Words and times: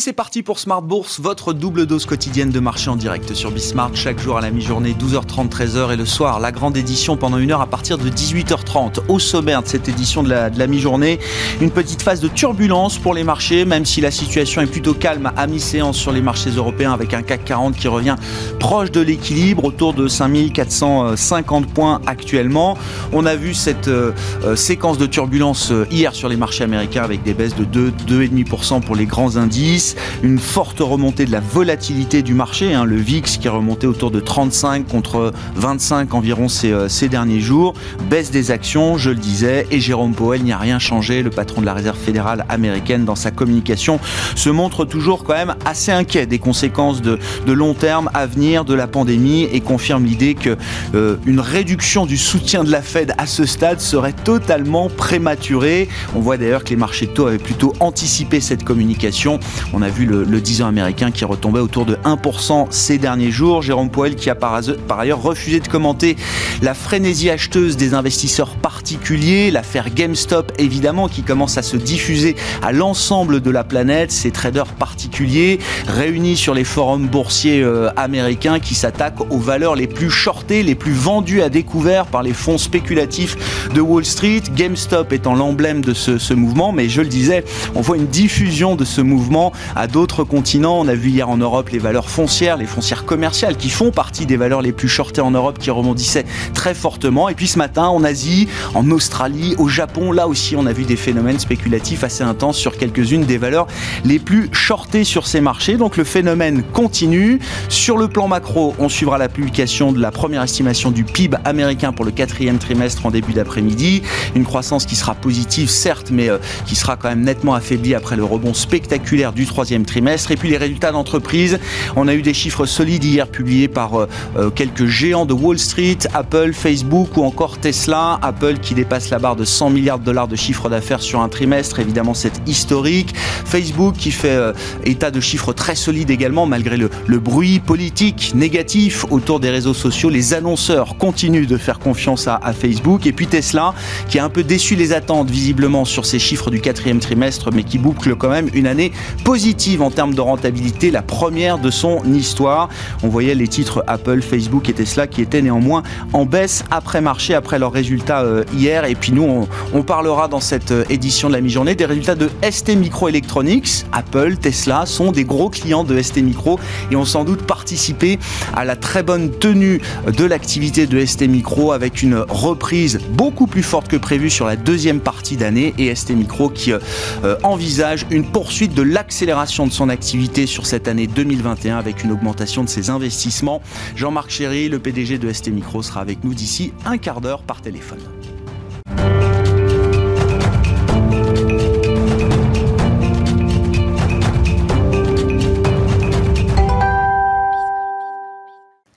c'est 0.00 0.14
parti 0.14 0.42
pour 0.42 0.58
Smart 0.58 0.80
Bourse, 0.80 1.20
votre 1.20 1.52
double 1.52 1.84
dose 1.84 2.06
quotidienne 2.06 2.48
de 2.48 2.58
marché 2.58 2.88
en 2.88 2.96
direct 2.96 3.34
sur 3.34 3.50
Bismart, 3.50 3.90
chaque 3.94 4.18
jour 4.18 4.38
à 4.38 4.40
la 4.40 4.50
mi-journée, 4.50 4.96
12h30, 4.98 5.50
13h 5.50 5.92
et 5.92 5.96
le 5.96 6.06
soir, 6.06 6.40
la 6.40 6.52
grande 6.52 6.78
édition 6.78 7.18
pendant 7.18 7.36
une 7.36 7.52
heure 7.52 7.60
à 7.60 7.66
partir 7.66 7.98
de 7.98 8.08
18h30. 8.08 9.00
Au 9.08 9.18
sommaire 9.18 9.62
de 9.62 9.68
cette 9.68 9.90
édition 9.90 10.22
de 10.22 10.30
la, 10.30 10.48
de 10.48 10.58
la 10.58 10.66
mi-journée, 10.68 11.18
une 11.60 11.70
petite 11.70 12.00
phase 12.00 12.20
de 12.20 12.28
turbulence 12.28 12.96
pour 12.96 13.12
les 13.12 13.24
marchés, 13.24 13.66
même 13.66 13.84
si 13.84 14.00
la 14.00 14.10
situation 14.10 14.62
est 14.62 14.66
plutôt 14.66 14.94
calme 14.94 15.32
à 15.36 15.46
mi-séance 15.46 15.98
sur 15.98 16.12
les 16.12 16.22
marchés 16.22 16.50
européens 16.50 16.92
avec 16.92 17.12
un 17.12 17.20
CAC 17.20 17.44
40 17.44 17.76
qui 17.76 17.86
revient 17.86 18.16
proche 18.58 18.90
de 18.90 19.02
l'équilibre, 19.02 19.64
autour 19.64 19.92
de 19.92 20.08
5450 20.08 21.66
points 21.66 22.00
actuellement. 22.06 22.78
On 23.12 23.26
a 23.26 23.36
vu 23.36 23.52
cette 23.52 23.88
euh, 23.88 24.12
euh, 24.44 24.56
séquence 24.56 24.96
de 24.96 25.04
turbulence 25.04 25.72
euh, 25.72 25.86
hier 25.90 26.14
sur 26.14 26.30
les 26.30 26.36
marchés 26.36 26.64
américains 26.64 27.02
avec 27.02 27.22
des 27.22 27.34
baisses 27.34 27.56
de 27.56 27.64
2, 27.64 27.92
2,5% 28.08 28.80
pour 28.80 28.96
les 28.96 29.04
grands 29.04 29.36
indices 29.36 29.89
une 30.22 30.38
forte 30.38 30.80
remontée 30.80 31.24
de 31.24 31.32
la 31.32 31.40
volatilité 31.40 32.22
du 32.22 32.34
marché, 32.34 32.74
hein, 32.74 32.84
le 32.84 32.96
VIX 32.96 33.38
qui 33.38 33.46
est 33.46 33.50
remonté 33.50 33.86
autour 33.86 34.10
de 34.10 34.20
35 34.20 34.86
contre 34.86 35.32
25 35.56 36.14
environ 36.14 36.48
ces, 36.48 36.72
euh, 36.72 36.88
ces 36.88 37.08
derniers 37.08 37.40
jours, 37.40 37.74
baisse 38.08 38.30
des 38.30 38.50
actions, 38.50 38.98
je 38.98 39.10
le 39.10 39.16
disais, 39.16 39.66
et 39.70 39.80
Jérôme 39.80 40.14
Powell 40.14 40.42
n'y 40.42 40.52
a 40.52 40.58
rien 40.58 40.78
changé, 40.78 41.22
le 41.22 41.30
patron 41.30 41.60
de 41.60 41.66
la 41.66 41.74
Réserve 41.74 41.98
fédérale 41.98 42.44
américaine 42.48 43.04
dans 43.04 43.14
sa 43.14 43.30
communication 43.30 44.00
se 44.36 44.50
montre 44.50 44.84
toujours 44.84 45.24
quand 45.24 45.34
même 45.34 45.54
assez 45.64 45.92
inquiet 45.92 46.26
des 46.26 46.38
conséquences 46.38 47.02
de, 47.02 47.18
de 47.46 47.52
long 47.52 47.74
terme 47.74 48.10
à 48.14 48.26
venir 48.26 48.64
de 48.64 48.74
la 48.74 48.86
pandémie 48.86 49.44
et 49.44 49.60
confirme 49.60 50.04
l'idée 50.04 50.34
que 50.34 50.56
euh, 50.94 51.16
une 51.26 51.40
réduction 51.40 52.06
du 52.06 52.16
soutien 52.16 52.64
de 52.64 52.70
la 52.70 52.82
Fed 52.82 53.14
à 53.18 53.26
ce 53.26 53.46
stade 53.46 53.80
serait 53.80 54.12
totalement 54.12 54.88
prématurée. 54.88 55.88
On 56.14 56.20
voit 56.20 56.36
d'ailleurs 56.36 56.64
que 56.64 56.70
les 56.70 56.76
marchés 56.76 57.06
de 57.06 57.12
taux 57.12 57.26
avaient 57.26 57.38
plutôt 57.38 57.74
anticipé 57.80 58.40
cette 58.40 58.64
communication. 58.64 59.40
On 59.72 59.82
a 59.82 59.88
vu 59.88 60.04
le, 60.04 60.24
10 60.40 60.62
ans 60.62 60.66
américain 60.66 61.10
qui 61.10 61.24
retombait 61.24 61.60
autour 61.60 61.86
de 61.86 61.94
1% 62.04 62.66
ces 62.70 62.98
derniers 62.98 63.30
jours. 63.30 63.62
Jérôme 63.62 63.90
Poel 63.90 64.16
qui 64.16 64.28
a 64.28 64.34
par, 64.34 64.60
ailleurs 64.98 65.22
refusé 65.22 65.60
de 65.60 65.68
commenter 65.68 66.16
la 66.62 66.74
frénésie 66.74 67.30
acheteuse 67.30 67.76
des 67.76 67.94
investisseurs 67.94 68.56
particuliers, 68.56 69.50
l'affaire 69.50 69.90
GameStop 69.94 70.52
évidemment 70.58 71.08
qui 71.08 71.22
commence 71.22 71.56
à 71.56 71.62
se 71.62 71.76
diffuser 71.76 72.36
à 72.62 72.72
l'ensemble 72.72 73.40
de 73.40 73.50
la 73.50 73.62
planète, 73.62 74.10
ces 74.10 74.30
traders 74.30 74.72
particuliers 74.72 75.58
réunis 75.86 76.36
sur 76.36 76.54
les 76.54 76.64
forums 76.64 77.06
boursiers 77.06 77.62
euh, 77.62 77.90
américains 77.96 78.58
qui 78.58 78.74
s'attaquent 78.74 79.30
aux 79.30 79.38
valeurs 79.38 79.76
les 79.76 79.86
plus 79.86 80.10
shortées, 80.10 80.62
les 80.62 80.74
plus 80.74 80.92
vendues 80.92 81.42
à 81.42 81.48
découvert 81.48 82.06
par 82.06 82.22
les 82.22 82.32
fonds 82.32 82.58
spéculatifs 82.58 83.70
de 83.72 83.80
Wall 83.80 84.04
Street. 84.04 84.42
GameStop 84.54 85.12
étant 85.12 85.34
l'emblème 85.34 85.80
de 85.84 85.94
ce, 85.94 86.18
ce 86.18 86.34
mouvement, 86.34 86.72
mais 86.72 86.88
je 86.88 87.02
le 87.02 87.08
disais, 87.08 87.44
on 87.74 87.80
voit 87.80 87.96
une 87.96 88.06
diffusion 88.06 88.74
de 88.74 88.84
ce 88.84 89.00
mouvement 89.00 89.52
à 89.74 89.86
d'autres 89.86 90.24
continents. 90.24 90.78
On 90.78 90.88
a 90.88 90.94
vu 90.94 91.10
hier 91.10 91.28
en 91.28 91.36
Europe 91.36 91.70
les 91.70 91.78
valeurs 91.78 92.08
foncières, 92.08 92.56
les 92.56 92.66
foncières 92.66 93.04
commerciales 93.04 93.56
qui 93.56 93.70
font 93.70 93.90
partie 93.90 94.26
des 94.26 94.36
valeurs 94.36 94.62
les 94.62 94.72
plus 94.72 94.88
shortées 94.88 95.20
en 95.20 95.30
Europe 95.30 95.58
qui 95.58 95.70
rebondissaient 95.70 96.24
très 96.54 96.74
fortement. 96.74 97.28
Et 97.28 97.34
puis 97.34 97.48
ce 97.48 97.58
matin 97.58 97.84
en 97.84 98.04
Asie, 98.04 98.48
en 98.74 98.90
Australie, 98.90 99.54
au 99.58 99.68
Japon, 99.68 100.12
là 100.12 100.28
aussi 100.28 100.56
on 100.56 100.66
a 100.66 100.72
vu 100.72 100.84
des 100.84 100.96
phénomènes 100.96 101.38
spéculatifs 101.38 102.04
assez 102.04 102.22
intenses 102.22 102.56
sur 102.56 102.76
quelques-unes 102.76 103.24
des 103.24 103.38
valeurs 103.38 103.66
les 104.04 104.18
plus 104.18 104.48
shortées 104.52 105.04
sur 105.04 105.26
ces 105.26 105.40
marchés. 105.40 105.76
Donc 105.76 105.96
le 105.96 106.04
phénomène 106.04 106.62
continue. 106.62 107.40
Sur 107.68 107.98
le 107.98 108.08
plan 108.08 108.28
macro, 108.28 108.74
on 108.78 108.88
suivra 108.88 109.18
la 109.18 109.28
publication 109.28 109.92
de 109.92 110.00
la 110.00 110.10
première 110.10 110.42
estimation 110.42 110.90
du 110.90 111.04
PIB 111.04 111.36
américain 111.44 111.92
pour 111.92 112.04
le 112.04 112.10
quatrième 112.10 112.58
trimestre 112.58 113.06
en 113.06 113.10
début 113.10 113.32
d'après-midi. 113.32 114.02
Une 114.34 114.44
croissance 114.44 114.86
qui 114.86 114.96
sera 114.96 115.14
positive 115.14 115.68
certes, 115.68 116.10
mais 116.12 116.28
euh, 116.28 116.38
qui 116.66 116.76
sera 116.76 116.96
quand 116.96 117.08
même 117.08 117.22
nettement 117.22 117.54
affaiblie 117.54 117.94
après 117.94 118.16
le 118.16 118.24
rebond 118.24 118.54
spectaculaire 118.54 119.32
du 119.32 119.40
du 119.40 119.46
troisième 119.50 119.84
trimestre. 119.84 120.30
Et 120.30 120.36
puis 120.36 120.48
les 120.48 120.56
résultats 120.56 120.92
d'entreprise, 120.92 121.58
on 121.96 122.08
a 122.08 122.14
eu 122.14 122.22
des 122.22 122.32
chiffres 122.32 122.64
solides 122.64 123.04
hier 123.04 123.28
publiés 123.28 123.68
par 123.68 123.94
euh, 123.94 124.08
euh, 124.38 124.50
quelques 124.50 124.86
géants 124.86 125.26
de 125.26 125.34
Wall 125.34 125.58
Street, 125.58 125.98
Apple, 126.14 126.52
Facebook 126.54 127.16
ou 127.16 127.24
encore 127.24 127.58
Tesla. 127.58 128.18
Apple 128.22 128.58
qui 128.58 128.74
dépasse 128.74 129.10
la 129.10 129.18
barre 129.18 129.36
de 129.36 129.44
100 129.44 129.70
milliards 129.70 129.98
de 129.98 130.04
dollars 130.04 130.28
de 130.28 130.36
chiffre 130.36 130.68
d'affaires 130.70 131.02
sur 131.02 131.20
un 131.20 131.28
trimestre, 131.28 131.80
évidemment 131.80 132.14
c'est 132.14 132.40
historique. 132.46 133.14
Facebook 133.44 133.96
qui 133.98 134.12
fait 134.12 134.28
euh, 134.30 134.52
état 134.84 135.10
de 135.10 135.20
chiffres 135.20 135.52
très 135.52 135.74
solides 135.74 136.10
également 136.10 136.46
malgré 136.46 136.76
le, 136.76 136.88
bruit 137.18 137.58
politique 137.58 138.32
négatif 138.34 139.04
autour 139.10 139.40
des 139.40 139.50
réseaux 139.50 139.74
sociaux. 139.74 140.08
Les 140.08 140.32
annonceurs 140.32 140.96
continuent 140.96 141.46
de 141.46 141.58
faire 141.58 141.78
confiance 141.78 142.28
à, 142.28 142.36
à 142.42 142.54
Facebook. 142.54 143.06
Et 143.06 143.12
puis 143.12 143.26
Tesla 143.26 143.74
qui 144.08 144.18
a 144.18 144.24
un 144.24 144.30
peu 144.30 144.42
déçu 144.42 144.74
les 144.74 144.92
attentes 144.92 145.28
visiblement 145.28 145.84
sur 145.84 146.06
ses 146.06 146.18
chiffres 146.18 146.50
du 146.50 146.60
quatrième 146.60 147.00
trimestre 147.00 147.50
mais 147.52 147.64
qui 147.64 147.78
boucle 147.78 148.14
quand 148.14 148.30
même 148.30 148.48
une 148.54 148.66
année 148.66 148.92
positive 149.24 149.39
en 149.80 149.90
termes 149.90 150.14
de 150.14 150.20
rentabilité, 150.20 150.90
la 150.90 151.00
première 151.00 151.58
de 151.58 151.70
son 151.70 152.02
histoire. 152.12 152.68
On 153.02 153.08
voyait 153.08 153.34
les 153.34 153.48
titres 153.48 153.82
Apple, 153.86 154.20
Facebook 154.20 154.68
et 154.68 154.74
Tesla 154.74 155.06
qui 155.06 155.22
étaient 155.22 155.40
néanmoins 155.40 155.82
en 156.12 156.26
baisse 156.26 156.62
après 156.70 157.00
marché, 157.00 157.34
après 157.34 157.58
leurs 157.58 157.72
résultats 157.72 158.20
euh, 158.20 158.44
hier. 158.54 158.84
Et 158.84 158.94
puis 158.94 159.12
nous, 159.12 159.48
on, 159.72 159.82
parlera 159.82 160.28
dans 160.28 160.40
cette 160.40 160.72
euh, 160.72 160.84
édition 160.90 161.28
de 161.28 161.34
la 161.34 161.40
mi-journée 161.40 161.74
des 161.74 161.86
résultats 161.86 162.16
de 162.16 162.28
ST 162.48 162.76
Microelectronics. 162.76 163.86
Apple, 163.92 164.36
Tesla 164.36 164.84
sont 164.84 165.10
des 165.10 165.24
gros 165.24 165.48
clients 165.48 165.84
de 165.84 166.00
ST 166.00 166.18
Micro 166.18 166.60
et 166.90 166.96
ont 166.96 167.06
sans 167.06 167.24
doute 167.24 167.42
participé 167.42 168.18
à 168.54 168.66
la 168.66 168.76
très 168.76 169.02
bonne 169.02 169.30
tenue 169.30 169.80
de 170.06 170.24
l'activité 170.26 170.86
de 170.86 171.04
ST 171.04 171.22
Micro 171.22 171.72
avec 171.72 172.02
une 172.02 172.16
reprise 172.28 173.00
beaucoup 173.12 173.46
plus 173.46 173.62
forte 173.62 173.88
que 173.88 173.96
prévu 173.96 174.28
sur 174.28 174.46
la 174.46 174.56
deuxième 174.56 175.00
partie 175.00 175.38
d'année 175.38 175.72
et 175.78 175.94
ST 175.94 176.10
Micro 176.10 176.50
qui 176.50 176.72
euh, 176.72 177.36
envisage 177.42 178.04
une 178.10 178.26
poursuite 178.26 178.74
de 178.74 178.82
l'accélération 178.82 179.29
de 179.30 179.70
son 179.70 179.88
activité 179.90 180.44
sur 180.44 180.66
cette 180.66 180.88
année 180.88 181.06
2021 181.06 181.78
avec 181.78 182.02
une 182.02 182.10
augmentation 182.10 182.64
de 182.64 182.68
ses 182.68 182.90
investissements. 182.90 183.62
Jean-Marc 183.94 184.28
Chéry, 184.28 184.68
le 184.68 184.80
PDG 184.80 185.18
de 185.18 185.32
ST 185.32 185.50
Micro, 185.50 185.82
sera 185.82 186.00
avec 186.00 186.24
nous 186.24 186.34
d'ici 186.34 186.72
un 186.84 186.98
quart 186.98 187.20
d'heure 187.20 187.44
par 187.44 187.62
téléphone. 187.62 188.00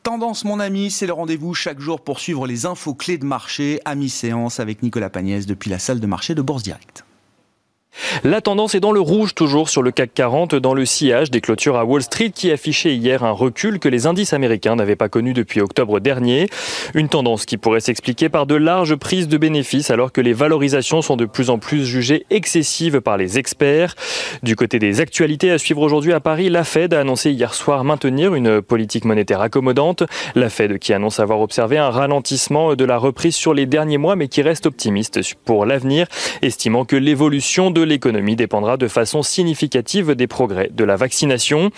Tendance, 0.01 0.45
mon 0.45 0.59
ami, 0.59 0.89
c'est 0.89 1.05
le 1.05 1.13
rendez-vous 1.13 1.53
chaque 1.53 1.79
jour 1.79 2.01
pour 2.01 2.19
suivre 2.19 2.47
les 2.47 2.65
infos 2.65 2.95
clés 2.95 3.19
de 3.19 3.25
marché 3.25 3.81
à 3.85 3.93
mi-séance 3.93 4.59
avec 4.59 4.81
Nicolas 4.81 5.11
Pagnès 5.11 5.45
depuis 5.45 5.69
la 5.69 5.77
salle 5.77 5.99
de 5.99 6.07
marché 6.07 6.33
de 6.33 6.41
Bourse 6.41 6.63
Direct. 6.63 7.05
La 8.23 8.41
tendance 8.41 8.75
est 8.75 8.79
dans 8.79 8.91
le 8.91 8.99
rouge 8.99 9.35
toujours 9.35 9.69
sur 9.69 9.81
le 9.81 9.91
CAC 9.91 10.13
40 10.13 10.55
dans 10.55 10.73
le 10.73 10.85
sillage 10.85 11.31
des 11.31 11.41
clôtures 11.41 11.77
à 11.77 11.85
Wall 11.85 12.01
Street 12.01 12.31
qui 12.31 12.51
affichait 12.51 12.95
hier 12.95 13.23
un 13.23 13.31
recul 13.31 13.79
que 13.79 13.89
les 13.89 14.07
indices 14.07 14.33
américains 14.33 14.75
n'avaient 14.75 14.95
pas 14.95 15.09
connu 15.09 15.33
depuis 15.33 15.61
octobre 15.61 15.99
dernier. 15.99 16.49
Une 16.93 17.09
tendance 17.09 17.45
qui 17.45 17.57
pourrait 17.57 17.79
s'expliquer 17.79 18.29
par 18.29 18.45
de 18.45 18.55
larges 18.55 18.95
prises 18.95 19.27
de 19.27 19.37
bénéfices 19.37 19.91
alors 19.91 20.11
que 20.11 20.21
les 20.21 20.33
valorisations 20.33 21.01
sont 21.01 21.17
de 21.17 21.25
plus 21.25 21.49
en 21.49 21.59
plus 21.59 21.85
jugées 21.85 22.25
excessives 22.29 23.01
par 23.01 23.17
les 23.17 23.37
experts. 23.37 23.95
Du 24.41 24.55
côté 24.55 24.79
des 24.79 24.99
actualités 24.99 25.51
à 25.51 25.57
suivre 25.57 25.81
aujourd'hui 25.81 26.13
à 26.13 26.19
Paris, 26.19 26.49
la 26.49 26.63
Fed 26.63 26.93
a 26.93 27.01
annoncé 27.01 27.31
hier 27.31 27.53
soir 27.53 27.83
maintenir 27.83 28.35
une 28.35 28.61
politique 28.61 29.05
monétaire 29.05 29.41
accommodante. 29.41 30.03
La 30.35 30.49
Fed 30.49 30.79
qui 30.79 30.93
annonce 30.93 31.19
avoir 31.19 31.41
observé 31.41 31.77
un 31.77 31.89
ralentissement 31.89 32.75
de 32.75 32.85
la 32.85 32.97
reprise 32.97 33.35
sur 33.35 33.53
les 33.53 33.65
derniers 33.65 33.97
mois 33.97 34.15
mais 34.15 34.27
qui 34.27 34.41
reste 34.41 34.65
optimiste 34.65 35.19
pour 35.45 35.65
l'avenir, 35.65 36.07
estimant 36.41 36.85
que 36.85 36.95
l'évolution 36.95 37.69
de 37.69 37.82
l'économie 37.83 38.35
dépendra 38.35 38.77
de 38.77 38.87
façon 38.87 39.23
significative 39.23 40.15
des 40.15 40.27
progrès 40.27 40.69
de 40.73 40.83
la 40.83 40.95
vaccination. 40.95 41.69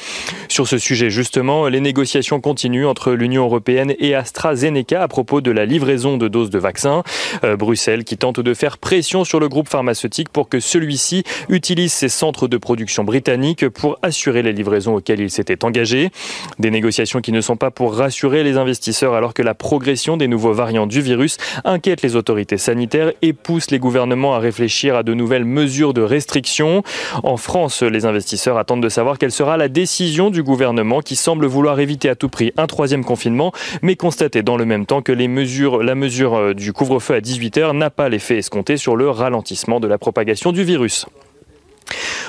Sur 0.48 0.68
ce 0.68 0.78
sujet, 0.78 1.10
justement, 1.10 1.68
les 1.68 1.82
négociations 1.82 2.40
continuent 2.40 2.88
entre 2.88 3.12
l'Union 3.14 3.44
européenne 3.44 3.94
et 4.00 4.16
AstraZeneca 4.16 5.02
à 5.02 5.08
propos 5.08 5.42
de 5.42 5.52
la 5.52 5.66
livraison 5.66 6.18
de 6.18 6.28
doses 6.28 6.50
de 6.50 6.60
vaccins. 6.60 7.04
Euh, 7.44 7.56
Bruxelles 7.56 8.04
qui 8.04 8.18
tente 8.18 8.40
de 8.40 8.54
faire 8.54 8.78
pression 8.78 9.24
sur 9.24 9.40
le 9.40 9.50
groupe 9.50 9.68
pharmaceutique 9.68 10.30
pour 10.30 10.50
que 10.50 10.60
celui-ci 10.60 11.24
utilise 11.50 11.94
ses 11.94 12.10
centres 12.10 12.48
de 12.48 12.58
production 12.58 13.04
britanniques 13.04 13.68
pour 13.70 13.98
assurer 14.02 14.44
les 14.44 14.54
livraisons 14.54 14.96
auxquelles 14.96 15.20
il 15.20 15.32
s'était 15.32 15.66
engagé. 15.66 16.12
Des 16.60 16.72
négociations 16.72 17.22
qui 17.22 17.32
ne 17.32 17.42
sont 17.42 17.58
pas 17.58 17.72
pour 17.72 17.96
rassurer 17.96 18.44
les 18.44 18.58
investisseurs 18.58 19.14
alors 19.14 19.34
que 19.34 19.42
la 19.42 19.54
progression 19.54 20.18
des 20.18 20.28
nouveaux 20.28 20.54
variants 20.54 20.88
du 20.88 21.02
virus 21.02 21.38
inquiète 21.64 22.02
les 22.02 22.16
autorités 22.16 22.58
sanitaires 22.58 23.12
et 23.22 23.34
pousse 23.34 23.72
les 23.72 23.80
gouvernements 23.80 24.36
à 24.36 24.40
réfléchir 24.40 24.96
à 24.96 25.04
de 25.04 25.14
nouvelles 25.14 25.46
mesures 25.46 25.94
de 25.96 26.04
restrictions. 26.04 26.84
En 27.24 27.38
France, 27.38 27.82
les 27.82 28.06
investisseurs 28.06 28.60
attendent 28.60 28.84
de 28.84 28.90
savoir 28.90 29.18
quelle 29.18 29.32
sera 29.32 29.58
la 29.58 29.68
décision 29.68 30.30
du 30.30 30.44
gouvernement 30.44 31.02
qui 31.02 31.16
semble 31.16 31.48
vouloir 31.48 31.80
éviter 31.80 32.08
à 32.10 32.16
tout 32.16 32.30
prix 32.30 32.54
un 32.58 32.68
troisième 32.68 33.04
confinement, 33.04 33.52
mais 33.82 33.96
constater 33.96 34.44
dans 34.44 34.58
le 34.58 34.66
même 34.66 34.86
temps 34.86 35.02
que 35.02 35.12
la 35.12 35.96
mesure 35.96 36.36
euh, 36.36 36.54
du 36.54 36.74
couvre-feu 36.74 37.16
à 37.16 37.20
18h 37.20 37.76
n'a 37.76 37.90
pas 37.90 38.10
l'effet 38.10 38.38
escompté 38.38 38.78
sur 38.78 38.96
le 38.96 39.10
ralentissement 39.10 39.80
de 39.80 39.88
la 39.88 39.98
propagation 39.98 40.52
du 40.52 40.64
virus. 40.64 41.08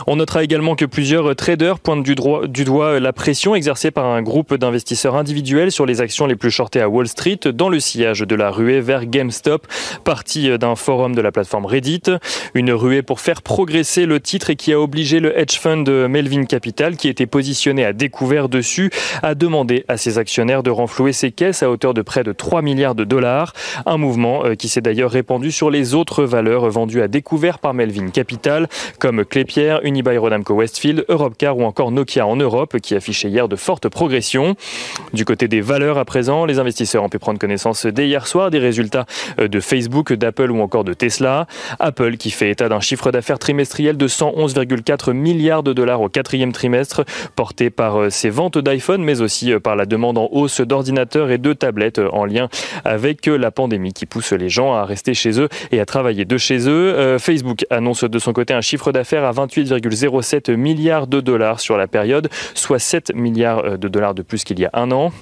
On 0.06 0.16
notera 0.16 0.44
également 0.44 0.76
que 0.76 0.84
plusieurs 0.84 1.34
traders 1.34 1.78
pointent 1.78 2.02
du, 2.02 2.14
doigt 2.14 3.00
la 3.00 3.12
pression 3.12 3.54
exercée 3.54 3.90
par 3.90 4.06
un 4.06 4.22
groupe 4.22 4.54
d'investisseurs 4.54 5.16
individuels 5.16 5.72
sur 5.72 5.86
les 5.86 6.00
actions 6.00 6.26
les 6.26 6.36
plus 6.36 6.50
shortées 6.50 6.80
à 6.80 6.88
Wall 6.88 7.08
Street 7.08 7.40
dans 7.52 7.68
le 7.68 7.80
sillage 7.80 8.20
de 8.20 8.34
la 8.34 8.50
ruée 8.50 8.80
vers 8.80 9.06
GameStop, 9.06 9.66
partie 10.04 10.58
d'un 10.58 10.76
forum 10.76 11.14
de 11.14 11.20
la 11.20 11.32
plateforme 11.32 11.66
Reddit. 11.66 12.02
Une 12.54 12.72
ruée 12.72 13.02
pour 13.02 13.20
faire 13.20 13.42
progresser 13.42 14.06
le 14.06 14.20
titre 14.20 14.50
et 14.50 14.56
qui 14.56 14.72
a 14.72 14.80
obligé 14.80 15.20
le 15.20 15.36
hedge 15.38 15.58
fund 15.58 15.84
Melvin 16.08 16.44
Capital, 16.44 16.96
qui 16.96 17.08
était 17.08 17.26
positionné 17.26 17.84
à 17.84 17.92
découvert 17.92 18.48
dessus, 18.48 18.90
à 19.22 19.34
demander 19.34 19.84
à 19.88 19.96
ses 19.96 20.18
actionnaires 20.18 20.62
de 20.62 20.70
renflouer 20.70 21.12
ses 21.12 21.32
caisses 21.32 21.62
à 21.62 21.70
hauteur 21.70 21.94
de 21.94 22.02
près 22.02 22.24
de 22.24 22.32
3 22.32 22.62
milliards 22.62 22.94
de 22.94 23.04
dollars. 23.04 23.52
Un 23.86 23.96
mouvement 23.96 24.44
euh, 24.44 24.54
qui 24.54 24.68
s'est 24.68 24.80
d'ailleurs 24.80 25.10
répandu 25.10 25.50
sur 25.50 25.70
les 25.70 25.94
autres 25.94 26.24
valeurs 26.24 26.68
vendues 26.70 27.02
à 27.02 27.08
découvert 27.08 27.58
par 27.58 27.74
Melvin 27.74 28.08
Capital, 28.08 28.68
comme 28.98 29.24
Clépierre, 29.46 29.78
Unibail 29.84 30.18
Rodamco 30.18 30.54
Westfield, 30.54 31.04
Europcar 31.08 31.56
ou 31.56 31.62
encore 31.62 31.92
Nokia 31.92 32.26
en 32.26 32.34
Europe, 32.34 32.78
qui 32.80 32.96
affichait 32.96 33.28
hier 33.28 33.46
de 33.46 33.54
fortes 33.54 33.88
progressions. 33.88 34.56
Du 35.12 35.24
côté 35.24 35.46
des 35.46 35.60
valeurs 35.60 35.98
à 35.98 36.04
présent, 36.04 36.46
les 36.46 36.58
investisseurs 36.58 37.04
ont 37.04 37.08
pu 37.08 37.20
prendre 37.20 37.38
connaissance 37.38 37.86
dès 37.86 38.08
hier 38.08 38.26
soir 38.26 38.50
des 38.50 38.58
résultats 38.58 39.06
euh, 39.38 39.46
de 39.46 39.60
Facebook, 39.60 40.12
d'Apple 40.12 40.50
ou 40.50 40.60
encore 40.60 40.82
de 40.82 40.94
Tesla. 40.94 41.46
Apple 41.78 42.16
qui 42.16 42.32
fait 42.32 42.50
état 42.50 42.68
d'un 42.68 42.80
chiffre 42.80 43.12
d'affaires 43.12 43.38
trimestriel 43.38 43.96
de 43.96 44.08
111,4 44.08 45.12
milliards 45.12 45.62
de 45.62 45.72
dollars 45.72 46.00
au 46.00 46.08
quatrième 46.08 46.50
trimestre, 46.50 47.04
porté 47.36 47.70
par 47.70 48.00
euh, 48.00 48.10
ses 48.10 48.30
ventes 48.30 48.58
d'iPhone, 48.58 49.04
mais 49.04 49.20
aussi 49.20 49.52
euh, 49.52 49.60
par 49.60 49.76
la 49.76 49.86
demande 49.86 50.18
en 50.18 50.28
hausse 50.32 50.60
d'ordinateurs 50.60 51.30
et 51.30 51.38
de 51.38 51.52
tablettes 51.52 52.00
en 52.00 52.24
lien 52.24 52.48
avec 52.84 53.26
la 53.26 53.52
pandémie 53.52 53.92
qui 53.92 54.06
pousse 54.06 54.32
les 54.32 54.48
gens 54.48 54.74
à 54.74 54.84
rester 54.84 55.14
chez 55.14 55.40
eux 55.40 55.48
et 55.70 55.78
à 55.78 55.86
travailler 55.86 56.24
de 56.24 56.36
chez 56.36 56.68
eux. 56.68 57.16
Facebook 57.18 57.64
annonce 57.70 58.02
de 58.02 58.18
son 58.18 58.32
côté 58.32 58.54
un 58.54 58.60
chiffre 58.60 58.90
d'affaires 58.90 59.24
à 59.24 59.35
28,07 59.36 60.56
milliards 60.56 61.06
de 61.06 61.20
dollars 61.20 61.60
sur 61.60 61.76
la 61.76 61.86
période, 61.86 62.28
soit 62.54 62.78
7 62.78 63.14
milliards 63.14 63.78
de 63.78 63.88
dollars 63.88 64.14
de 64.14 64.22
plus 64.22 64.44
qu'il 64.44 64.58
y 64.58 64.64
a 64.64 64.70
un 64.72 64.90
an. 64.90 65.12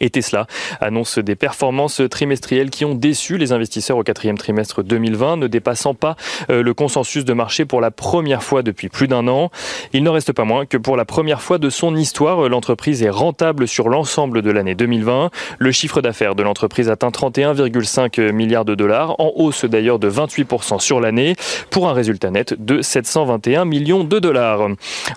Et 0.00 0.10
Tesla 0.10 0.46
annonce 0.80 1.18
des 1.18 1.36
performances 1.36 2.02
trimestrielles 2.10 2.70
qui 2.70 2.84
ont 2.84 2.94
déçu 2.94 3.38
les 3.38 3.52
investisseurs 3.52 3.96
au 3.96 4.02
quatrième 4.02 4.38
trimestre 4.38 4.82
2020, 4.82 5.36
ne 5.36 5.46
dépassant 5.46 5.94
pas 5.94 6.16
euh, 6.50 6.62
le 6.62 6.74
consensus 6.74 7.24
de 7.24 7.32
marché 7.32 7.64
pour 7.64 7.80
la 7.80 7.90
première 7.90 8.42
fois 8.42 8.62
depuis 8.62 8.88
plus 8.88 9.08
d'un 9.08 9.28
an. 9.28 9.50
Il 9.92 10.02
n'en 10.02 10.12
reste 10.12 10.32
pas 10.32 10.44
moins 10.44 10.66
que 10.66 10.76
pour 10.76 10.96
la 10.96 11.04
première 11.04 11.42
fois 11.42 11.58
de 11.58 11.70
son 11.70 11.96
histoire, 11.96 12.48
l'entreprise 12.48 13.02
est 13.02 13.10
rentable 13.10 13.68
sur 13.68 13.88
l'ensemble 13.88 14.42
de 14.42 14.50
l'année 14.50 14.74
2020. 14.74 15.30
Le 15.58 15.72
chiffre 15.72 16.00
d'affaires 16.00 16.34
de 16.34 16.42
l'entreprise 16.42 16.88
atteint 16.88 17.10
31,5 17.10 18.32
milliards 18.32 18.64
de 18.64 18.74
dollars, 18.74 19.18
en 19.20 19.32
hausse 19.36 19.64
d'ailleurs 19.64 19.98
de 19.98 20.10
28% 20.10 20.80
sur 20.80 21.00
l'année, 21.00 21.36
pour 21.70 21.88
un 21.88 21.92
résultat 21.92 22.30
net 22.30 22.54
de 22.58 22.82
721 22.82 23.64
millions 23.64 24.04
de 24.04 24.18
dollars. 24.18 24.68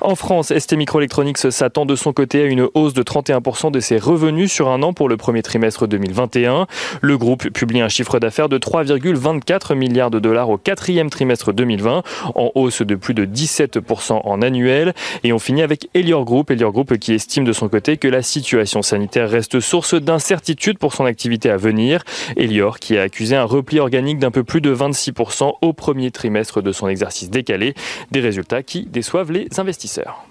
En 0.02 0.16
France, 0.16 0.54
ST 0.58 0.74
Microelectronics 0.74 1.52
s'attend 1.52 1.86
de 1.86 1.96
son 1.96 2.14
côté 2.14 2.42
à 2.42 2.46
une 2.46 2.68
hausse 2.74 2.94
de 2.94 3.04
31% 3.04 3.72
de 3.72 3.80
ses 3.80 3.98
revenus 3.98 4.52
sur 4.52 4.65
un 4.68 4.82
an 4.84 4.94
pour 4.94 5.10
le 5.10 5.18
premier 5.18 5.42
trimestre 5.42 5.88
2021. 5.88 6.68
Le 7.02 7.18
groupe 7.18 7.50
publie 7.50 7.82
un 7.82 7.90
chiffre 7.90 8.20
d'affaires 8.20 8.50
de 8.50 8.58
3,24 8.58 9.76
milliards 9.76 10.12
de 10.12 10.20
dollars 10.20 10.50
au 10.50 10.58
quatrième 10.58 11.10
trimestre 11.10 11.54
2020, 11.54 12.04
en 12.36 12.52
hausse 12.56 12.82
de 12.82 12.96
plus 12.96 13.14
de 13.14 13.26
17% 13.26 14.22
en 14.24 14.42
annuel. 14.42 14.94
Et 15.24 15.34
on 15.34 15.40
finit 15.40 15.62
avec 15.62 15.90
Elior 15.94 16.26
Group, 16.26 16.52
Elior 16.52 16.72
Group 16.72 16.98
qui 16.98 17.14
estime 17.14 17.46
de 17.46 17.54
son 17.54 17.70
côté 17.70 17.98
que 17.98 18.08
la 18.08 18.22
situation 18.22 18.82
sanitaire 18.82 19.30
reste 19.30 19.60
source 19.60 19.96
d'incertitude 19.96 20.78
pour 20.78 20.94
son 20.94 21.06
activité 21.06 21.50
à 21.50 21.58
venir. 21.58 22.04
Elior 22.38 22.80
qui 22.80 22.98
a 22.98 23.04
accusé 23.04 23.36
un 23.36 23.46
repli 23.46 23.80
organique 23.80 24.20
d'un 24.20 24.32
peu 24.32 24.44
plus 24.44 24.62
de 24.62 24.74
26% 24.74 25.54
au 25.62 25.74
premier 25.74 26.12
trimestre 26.12 26.62
de 26.62 26.72
son 26.72 26.88
exercice 26.88 27.30
décalé, 27.30 27.74
des 28.12 28.20
résultats 28.20 28.64
qui 28.64 28.86
déçoivent 28.86 29.32
les 29.32 29.48
investisseurs. 29.58 30.26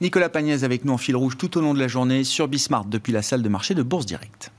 Nicolas 0.00 0.28
Pagnès 0.28 0.64
avec 0.64 0.84
nous 0.84 0.92
en 0.92 0.98
fil 0.98 1.16
rouge 1.16 1.36
tout 1.36 1.58
au 1.58 1.60
long 1.60 1.74
de 1.74 1.78
la 1.78 1.88
journée 1.88 2.24
sur 2.24 2.48
Bismart 2.48 2.86
depuis 2.86 3.12
la 3.12 3.22
salle 3.22 3.42
de 3.42 3.48
marché 3.48 3.74
de 3.74 3.82
Bourse 3.82 4.06
Direct. 4.06 4.50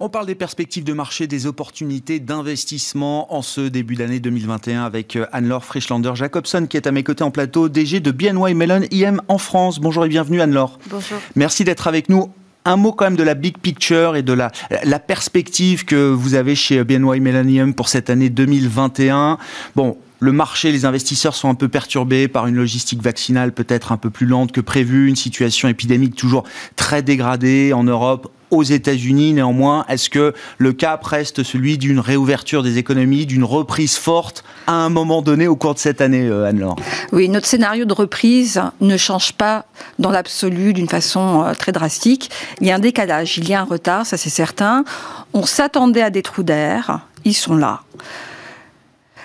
On 0.00 0.10
parle 0.10 0.26
des 0.26 0.34
perspectives 0.34 0.84
de 0.84 0.92
marché, 0.92 1.26
des 1.26 1.46
opportunités 1.46 2.20
d'investissement 2.20 3.32
en 3.34 3.40
ce 3.40 3.62
début 3.62 3.94
d'année 3.94 4.20
2021 4.20 4.84
avec 4.84 5.16
euh, 5.16 5.24
Anne-Laure 5.32 5.64
Frischlander 5.64 6.12
Jacobson 6.14 6.66
qui 6.68 6.76
est 6.76 6.86
à 6.86 6.92
mes 6.92 7.02
côtés 7.02 7.24
en 7.24 7.30
plateau, 7.30 7.70
DG 7.70 8.00
de 8.00 8.10
BNY 8.10 8.54
Mellon 8.54 8.82
IM 8.90 9.22
en 9.28 9.38
France. 9.38 9.80
Bonjour 9.80 10.04
et 10.04 10.08
bienvenue 10.08 10.42
Anne-Laure. 10.42 10.78
Bonjour. 10.90 11.18
Merci 11.36 11.64
d'être 11.64 11.86
avec 11.86 12.10
nous 12.10 12.30
un 12.64 12.76
mot 12.76 12.92
quand 12.92 13.04
même 13.04 13.16
de 13.16 13.22
la 13.22 13.34
big 13.34 13.58
picture 13.58 14.16
et 14.16 14.22
de 14.22 14.32
la, 14.32 14.50
perspective 14.98 15.84
que 15.84 16.10
vous 16.10 16.34
avez 16.34 16.54
chez 16.54 16.82
BNY 16.82 17.20
Millennium 17.20 17.74
pour 17.74 17.88
cette 17.88 18.08
année 18.08 18.30
2021. 18.30 19.38
Bon, 19.76 19.98
le 20.20 20.32
marché, 20.32 20.72
les 20.72 20.86
investisseurs 20.86 21.34
sont 21.34 21.50
un 21.50 21.54
peu 21.54 21.68
perturbés 21.68 22.28
par 22.28 22.46
une 22.46 22.54
logistique 22.54 23.02
vaccinale 23.02 23.52
peut-être 23.52 23.92
un 23.92 23.98
peu 23.98 24.08
plus 24.08 24.26
lente 24.26 24.52
que 24.52 24.62
prévu, 24.62 25.08
une 25.08 25.16
situation 25.16 25.68
épidémique 25.68 26.16
toujours 26.16 26.44
très 26.76 27.02
dégradée 27.02 27.72
en 27.74 27.84
Europe, 27.84 28.30
aux 28.54 28.62
États-Unis. 28.62 29.32
Néanmoins, 29.32 29.84
est-ce 29.88 30.08
que 30.10 30.34
le 30.58 30.72
cap 30.72 31.04
reste 31.04 31.42
celui 31.42 31.78
d'une 31.78 32.00
réouverture 32.00 32.62
des 32.62 32.78
économies, 32.78 33.26
d'une 33.26 33.44
reprise 33.44 33.96
forte 33.96 34.44
à 34.66 34.72
un 34.72 34.88
moment 34.88 35.22
donné 35.22 35.46
au 35.46 35.56
cours 35.56 35.74
de 35.74 35.78
cette 35.78 36.00
année, 36.00 36.26
euh, 36.26 36.46
Anne-Laure? 36.46 36.76
Oui, 37.12 37.28
notre 37.28 37.46
scénario 37.46 37.84
de 37.84 37.92
reprise 37.92 38.62
ne 38.80 38.96
change 38.96 39.32
pas 39.32 39.66
dans 39.98 40.10
l'absolu 40.10 40.72
d'une 40.72 40.88
façon 40.88 41.44
euh, 41.44 41.54
très 41.54 41.72
drastique. 41.72 42.30
Il 42.60 42.66
y 42.66 42.70
a 42.70 42.76
un 42.76 42.80
décalage, 42.80 43.38
il 43.38 43.48
y 43.48 43.54
a 43.54 43.60
un 43.60 43.64
retard, 43.64 44.06
ça 44.06 44.16
c'est 44.16 44.30
certain. 44.30 44.84
On 45.32 45.44
s'attendait 45.44 46.02
à 46.02 46.10
des 46.10 46.22
trous 46.22 46.42
d'air, 46.42 47.00
ils 47.24 47.34
sont 47.34 47.56
là. 47.56 47.82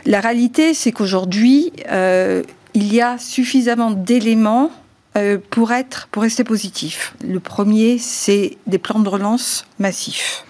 La 0.06 0.22
réalité, 0.22 0.74
c'est 0.74 0.92
qu'aujourd'hui, 0.92 1.72
euh, 1.92 2.44
il 2.74 2.94
y 2.94 3.02
a 3.02 3.18
suffisamment 3.18 3.92
d'éléments 3.92 4.72
euh, 5.19 5.38
pour 5.50 5.71
être, 5.71 6.07
pour 6.12 6.24
rester 6.24 6.44
positif. 6.44 7.13
Le 7.24 7.39
premier, 7.39 7.98
c'est 7.98 8.57
des 8.68 8.77
plans 8.77 9.00
de 9.00 9.10
relance 9.10 9.66
massifs. 9.77 10.45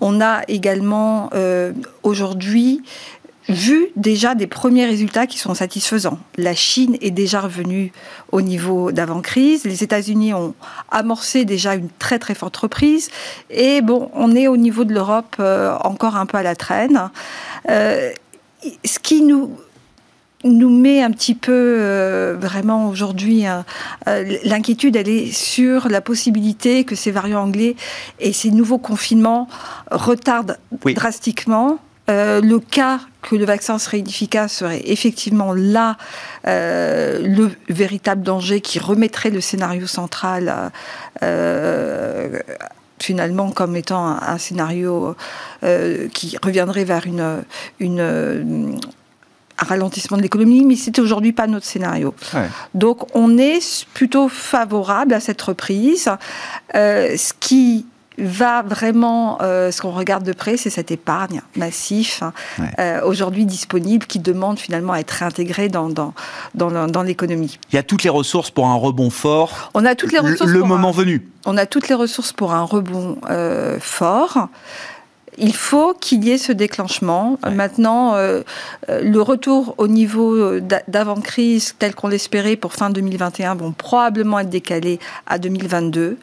On 0.00 0.20
a 0.20 0.42
également 0.48 1.30
euh, 1.34 1.72
aujourd'hui 2.02 2.82
vu 3.48 3.88
déjà 3.96 4.34
des 4.34 4.46
premiers 4.46 4.86
résultats 4.86 5.26
qui 5.26 5.38
sont 5.38 5.54
satisfaisants. 5.54 6.18
La 6.38 6.54
Chine 6.54 6.96
est 7.00 7.10
déjà 7.10 7.40
revenue 7.40 7.92
au 8.32 8.40
niveau 8.40 8.90
d'avant-crise. 8.92 9.64
Les 9.64 9.82
États-Unis 9.82 10.32
ont 10.32 10.54
amorcé 10.90 11.44
déjà 11.44 11.74
une 11.74 11.88
très 11.98 12.18
très 12.18 12.34
forte 12.34 12.56
reprise. 12.56 13.10
Et 13.50 13.82
bon, 13.82 14.10
on 14.14 14.34
est 14.34 14.48
au 14.48 14.56
niveau 14.56 14.84
de 14.84 14.94
l'Europe 14.94 15.36
encore 15.82 16.16
un 16.16 16.24
peu 16.24 16.38
à 16.38 16.42
la 16.42 16.56
traîne 16.56 17.10
ce 18.84 18.98
qui 18.98 19.22
nous 19.22 19.56
nous 20.44 20.70
met 20.70 21.02
un 21.02 21.10
petit 21.10 21.34
peu 21.34 21.52
euh, 21.52 22.36
vraiment 22.38 22.88
aujourd'hui 22.88 23.46
hein, 23.46 23.64
euh, 24.08 24.36
l'inquiétude 24.44 24.96
elle 24.96 25.08
est 25.08 25.32
sur 25.32 25.88
la 25.88 26.00
possibilité 26.00 26.84
que 26.84 26.94
ces 26.94 27.10
variants 27.10 27.42
anglais 27.42 27.76
et 28.20 28.32
ces 28.32 28.50
nouveaux 28.50 28.78
confinements 28.78 29.48
retardent 29.90 30.58
drastiquement. 30.94 31.78
Euh, 32.10 32.42
le 32.42 32.58
cas 32.58 33.00
que 33.22 33.34
le 33.34 33.46
vaccin 33.46 33.78
serait 33.78 34.00
inefficace 34.00 34.52
serait 34.52 34.82
effectivement 34.84 35.54
là 35.54 35.96
le 36.44 37.50
véritable 37.70 38.22
danger 38.22 38.60
qui 38.60 38.78
remettrait 38.78 39.30
le 39.30 39.40
scénario 39.40 39.86
central 39.86 40.70
finalement 43.04 43.50
comme 43.50 43.76
étant 43.76 44.06
un, 44.06 44.38
scénario 44.38 45.14
euh, 45.62 46.08
qui 46.08 46.36
reviendrait 46.42 46.84
vers 46.84 47.06
une, 47.06 47.44
une 47.80 48.00
euh, 48.00 48.72
un 49.58 49.64
ralentissement 49.64 50.16
de 50.16 50.22
l'économie, 50.22 50.64
mais 50.64 50.76
c'est 50.76 50.98
aujourd'hui 50.98 51.32
pas 51.32 51.46
notre 51.46 51.66
scénario. 51.66 52.14
Donc 52.74 53.06
on 53.14 53.38
est 53.38 53.86
plutôt 53.94 54.28
favorable 54.28 55.14
à 55.14 55.20
cette 55.20 55.40
reprise, 55.40 56.10
euh, 56.74 57.16
ce 57.16 57.32
qui 57.38 57.86
va 58.18 58.62
vraiment, 58.62 59.38
euh, 59.42 59.70
ce 59.70 59.82
qu'on 59.82 59.90
regarde 59.90 60.24
de 60.24 60.32
près, 60.32 60.56
c'est 60.56 60.70
cette 60.70 60.90
épargne 60.90 61.42
massif 61.56 62.22
hein, 62.22 62.32
euh, 62.78 63.00
aujourd'hui 63.04 63.44
disponible 63.44 64.06
qui 64.06 64.18
demande 64.18 64.58
finalement 64.58 64.92
à 64.92 65.00
être 65.00 65.10
réintégrée 65.10 65.68
dans, 65.68 65.88
dans, 65.88 66.14
dans, 66.54 67.02
l'économie. 67.02 67.58
Il 67.72 67.76
y 67.76 67.78
a 67.78 67.82
toutes 67.82 68.04
les 68.04 68.10
ressources 68.10 68.50
pour 68.50 68.66
un 68.66 68.76
rebond 68.76 69.10
fort. 69.10 69.70
On 69.74 69.84
a 69.84 69.94
toutes 69.94 70.12
les 70.12 70.18
ressources. 70.18 70.50
Le, 70.50 70.62
moment 70.62 70.92
venu. 70.92 71.28
On 71.44 71.56
a 71.56 71.66
toutes 71.66 71.88
les 71.88 71.94
ressources 71.94 72.32
pour 72.32 72.52
un 72.52 72.62
rebond 72.62 73.18
euh, 73.30 73.78
fort 73.80 74.48
il 75.38 75.54
faut 75.54 75.94
qu'il 75.94 76.24
y 76.24 76.30
ait 76.30 76.38
ce 76.38 76.52
déclenchement. 76.52 77.38
Maintenant, 77.50 78.14
euh, 78.14 78.42
euh, 78.88 79.00
le 79.02 79.20
retour 79.20 79.74
au 79.78 79.88
niveau 79.88 80.34
euh, 80.34 80.62
d'avant-crise 80.88 81.74
tel 81.78 81.94
qu'on 81.94 82.08
l'espérait 82.08 82.56
pour 82.56 82.72
fin 82.72 82.90
2021 82.90 83.54
vont 83.54 83.72
probablement 83.72 84.38
être 84.40 84.50
décalés 84.50 84.98
à 85.26 85.38
2022. 85.38 86.18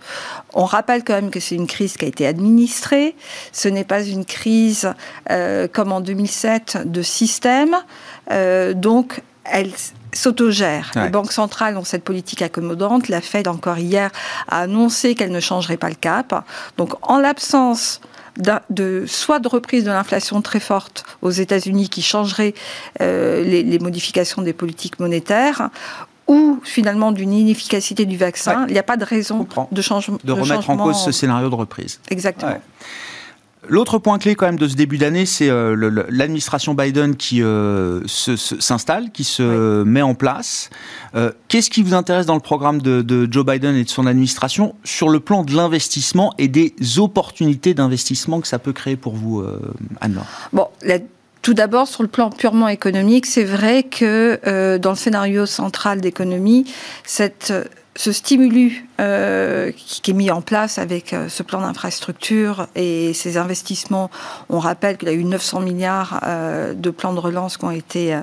On 0.53 0.65
rappelle 0.65 1.03
quand 1.03 1.13
même 1.13 1.31
que 1.31 1.39
c'est 1.39 1.55
une 1.55 1.67
crise 1.67 1.97
qui 1.97 2.05
a 2.05 2.07
été 2.07 2.25
administrée. 2.25 3.15
Ce 3.51 3.67
n'est 3.67 3.83
pas 3.83 4.03
une 4.03 4.25
crise 4.25 4.93
comme 5.71 5.91
en 5.91 6.01
2007 6.01 6.79
de 6.85 7.01
système. 7.01 7.75
donc, 8.75 9.21
elle, 9.45 9.71
s'autogèrent. 10.13 10.91
Les 10.95 11.09
banques 11.09 11.31
centrales 11.31 11.77
ont 11.77 11.83
cette 11.83 12.03
politique 12.03 12.41
accommodante. 12.41 13.07
La 13.07 13.21
Fed, 13.21 13.47
encore 13.47 13.77
hier, 13.77 14.11
a 14.49 14.61
annoncé 14.61 15.15
qu'elle 15.15 15.31
ne 15.31 15.39
changerait 15.39 15.77
pas 15.77 15.89
le 15.89 15.95
cap. 15.95 16.45
Donc, 16.77 16.93
en 17.01 17.17
l'absence 17.17 18.01
de, 18.37 19.05
soit 19.07 19.39
de 19.39 19.47
reprise 19.47 19.83
de 19.83 19.89
l'inflation 19.89 20.41
très 20.41 20.59
forte 20.59 21.05
aux 21.21 21.31
États-Unis 21.31 21.89
qui 21.89 22.01
changerait 22.01 22.53
euh, 23.01 23.43
les, 23.43 23.79
modifications 23.79 24.41
des 24.41 24.53
politiques 24.53 24.99
monétaires, 24.99 25.69
ou 26.27 26.59
finalement 26.63 27.11
d'une 27.11 27.33
inefficacité 27.33 28.05
du 28.05 28.15
vaccin, 28.15 28.65
il 28.67 28.73
n'y 28.73 28.79
a 28.79 28.83
pas 28.83 28.97
de 28.97 29.03
raison 29.03 29.47
de 29.71 29.81
changement. 29.81 30.17
De, 30.23 30.31
remettre 30.31 30.69
en 30.69 30.77
cause 30.77 31.03
ce 31.03 31.11
scénario 31.11 31.49
de 31.49 31.55
reprise. 31.55 31.99
Exactement. 32.09 32.61
L'autre 33.67 33.99
point 33.99 34.17
clé 34.17 34.33
quand 34.33 34.47
même 34.47 34.57
de 34.57 34.67
ce 34.67 34.75
début 34.75 34.97
d'année, 34.97 35.27
c'est 35.27 35.49
euh, 35.49 36.05
l'administration 36.09 36.73
Biden 36.73 37.15
qui 37.15 37.43
euh, 37.43 38.01
s'installe, 38.07 39.11
qui 39.11 39.23
se 39.23 39.83
met 39.83 40.01
en 40.01 40.15
place. 40.15 40.71
Euh, 41.15 41.31
qu'est-ce 41.47 41.69
qui 41.69 41.83
vous 41.83 41.93
intéresse 41.93 42.25
dans 42.25 42.33
le 42.33 42.41
programme 42.41 42.81
de, 42.81 43.27
Joe 43.31 43.45
Biden 43.45 43.75
et 43.75 43.83
de 43.83 43.89
son 43.89 44.07
administration 44.07 44.75
sur 44.83 45.09
le 45.09 45.19
plan 45.19 45.43
de 45.43 45.55
l'investissement 45.55 46.33
et 46.39 46.47
des 46.47 46.73
opportunités 46.97 47.75
d'investissement 47.75 48.41
que 48.41 48.47
ça 48.47 48.57
peut 48.57 48.73
créer 48.73 48.95
pour 48.95 49.13
vous, 49.13 49.43
Anne-Laure? 49.99 50.25
Bon, 50.53 50.67
tout 51.41 51.53
d'abord, 51.53 51.87
sur 51.87 52.01
le 52.01 52.09
plan 52.09 52.29
purement 52.31 52.67
économique, 52.67 53.25
c'est 53.25 53.43
vrai 53.43 53.83
que 53.83 54.77
dans 54.77 54.91
le 54.91 54.95
scénario 54.95 55.45
central 55.45 56.01
d'économie, 56.01 56.65
cette 57.03 57.53
ce 57.95 58.13
stimulus 58.13 58.85
euh, 59.01 59.71
qui, 59.75 60.11
est 60.11 60.13
mis 60.13 60.31
en 60.31 60.41
place 60.41 60.77
avec 60.77 61.11
euh, 61.11 61.27
ce 61.27 61.43
plan 61.43 61.59
d'infrastructure 61.59 62.67
et 62.73 63.13
ces 63.13 63.35
investissements, 63.35 64.09
on 64.49 64.59
rappelle 64.59 64.97
qu'il 64.97 65.09
y 65.09 65.11
a 65.11 65.15
eu 65.15 65.25
900 65.25 65.59
milliards 65.59 66.21
euh, 66.23 66.73
de 66.73 66.89
plans 66.89 67.13
de 67.13 67.19
relance 67.19 67.57
qui 67.57 67.65
ont 67.65 67.71
été 67.71 68.17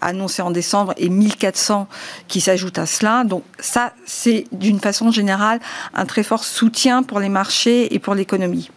annoncés 0.00 0.42
en 0.42 0.52
décembre 0.52 0.94
et 0.98 1.08
1400 1.08 1.88
qui 2.28 2.40
s'ajoutent 2.40 2.78
à 2.78 2.86
cela. 2.86 3.24
Donc 3.24 3.42
ça, 3.58 3.92
c'est 4.06 4.44
d'une 4.52 4.78
façon 4.78 5.10
générale 5.10 5.58
un 5.94 6.06
très 6.06 6.22
fort 6.22 6.44
soutien 6.44 7.02
pour 7.02 7.18
les 7.18 7.28
marchés 7.28 7.92
et 7.92 7.98
pour 7.98 8.14
l'économie. 8.14 8.70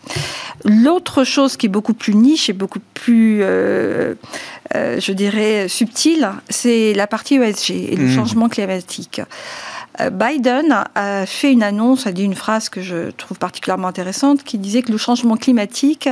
L'autre 0.66 1.24
chose 1.24 1.56
qui 1.56 1.68
est 1.68 1.70
beaucoup 1.70 1.94
plus 1.94 2.16
niche 2.16 2.50
et 2.50 2.54
beaucoup 2.54 2.80
plus, 2.94 3.42
je 4.74 5.12
dirais, 5.12 5.68
subtile, 5.68 6.32
c'est 6.50 6.94
la 6.94 7.08
partie 7.08 7.36
ESG 7.36 7.72
et 7.72 7.96
le 7.96 8.06
mmh. 8.06 8.16
changement 8.16 8.50
climatique. 8.50 9.22
Euh, 10.02 10.10
Biden 10.10 10.86
a 10.96 11.26
fait 11.26 11.52
une 11.52 11.64
annonce, 11.64 12.08
a 12.08 12.12
dit 12.12 12.24
une 12.24 12.36
phrase 12.36 12.70
que 12.70 12.82
je 12.82 13.12
trouve 13.12 13.38
particulièrement 13.38 13.88
intéressante, 13.88 14.44
qui 14.44 14.58
disait 14.58 14.82
que 14.82 14.92
le 14.92 14.98
changement 14.98 15.38
climatique 15.38 16.10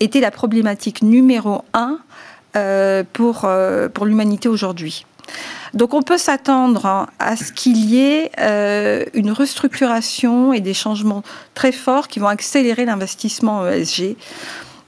était 0.00 0.20
la 0.20 0.30
problématique 0.30 1.02
numéro 1.02 1.62
un 1.74 1.98
euh, 2.56 3.02
pour, 3.12 3.42
euh, 3.44 3.88
pour 3.88 4.06
l'humanité 4.06 4.48
aujourd'hui. 4.48 5.06
Donc 5.74 5.94
on 5.94 6.02
peut 6.02 6.18
s'attendre 6.18 7.06
à 7.18 7.36
ce 7.36 7.52
qu'il 7.52 7.78
y 7.78 8.00
ait 8.00 8.30
une 9.14 9.30
restructuration 9.30 10.52
et 10.52 10.60
des 10.60 10.74
changements 10.74 11.22
très 11.54 11.72
forts 11.72 12.08
qui 12.08 12.18
vont 12.18 12.26
accélérer 12.26 12.84
l'investissement 12.84 13.66
ESG 13.66 14.16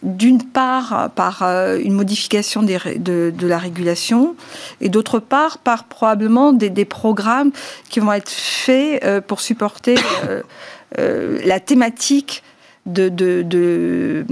d'une 0.05 0.43
part 0.43 1.11
par 1.15 1.43
euh, 1.43 1.79
une 1.83 1.95
modification 1.95 2.63
de, 2.63 3.33
la 3.41 3.59
régulation 3.59 4.37
et 4.81 4.89
d'autre 4.91 5.19
part 5.19 5.59
par 5.59 5.85
probablement 5.85 6.53
des, 6.53 6.85
programmes 6.85 7.51
qui 7.89 8.01
vont 8.01 8.13
être 8.13 8.31
faits 8.31 9.03
euh, 9.05 9.21
pour 9.21 9.41
supporter 9.41 9.97
euh, 10.99 11.41
la 11.45 11.59
thématique 11.59 12.43
de, 12.85 13.09
de 13.09 14.25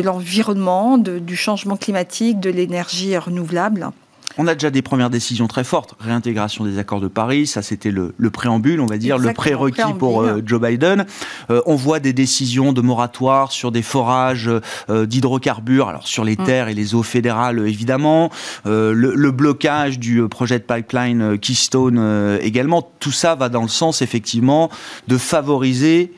l'environnement, 0.00 0.98
du 0.98 1.36
changement 1.36 1.76
climatique, 1.76 2.40
de 2.40 2.50
l'énergie 2.50 3.16
renouvelable. 3.16 3.90
On 4.38 4.46
a 4.46 4.54
déjà 4.54 4.70
des 4.70 4.82
premières 4.82 5.10
décisions 5.10 5.48
très 5.48 5.64
fortes. 5.64 5.94
Réintégration 5.98 6.64
des 6.64 6.78
accords 6.78 7.00
de 7.00 7.08
Paris, 7.08 7.46
ça 7.46 7.62
c'était 7.62 7.90
le, 7.90 8.12
préambule, 8.30 8.80
on 8.80 8.86
va 8.86 8.96
dire, 8.96 9.18
le 9.18 9.32
prérequis 9.32 9.92
pour 9.98 10.22
euh, 10.22 10.40
Joe 10.44 10.60
Biden. 10.60 11.04
Euh, 11.50 11.60
on 11.66 11.74
voit 11.74 11.98
des 11.98 12.12
décisions 12.12 12.72
de 12.72 12.80
moratoire 12.80 13.50
sur 13.50 13.72
des 13.72 13.82
forages 13.82 14.50
euh, 14.88 15.06
d'hydrocarbures, 15.06 15.88
alors 15.88 16.06
sur 16.06 16.24
les 16.24 16.36
mm. 16.36 16.44
terres 16.44 16.68
et 16.68 16.74
les 16.74 16.94
eaux 16.94 17.02
fédérales 17.02 17.66
évidemment. 17.66 18.30
Le, 18.64 19.30
blocage 19.30 19.98
du 19.98 20.26
projet 20.28 20.58
de 20.58 20.64
pipeline 20.64 21.38
Keystone 21.38 22.38
également. 22.42 22.90
Tout 22.98 23.12
ça 23.12 23.34
va 23.34 23.48
dans 23.48 23.62
le 23.62 23.68
sens 23.68 24.02
effectivement 24.02 24.70
de 25.08 25.16
favoriser 25.16 26.12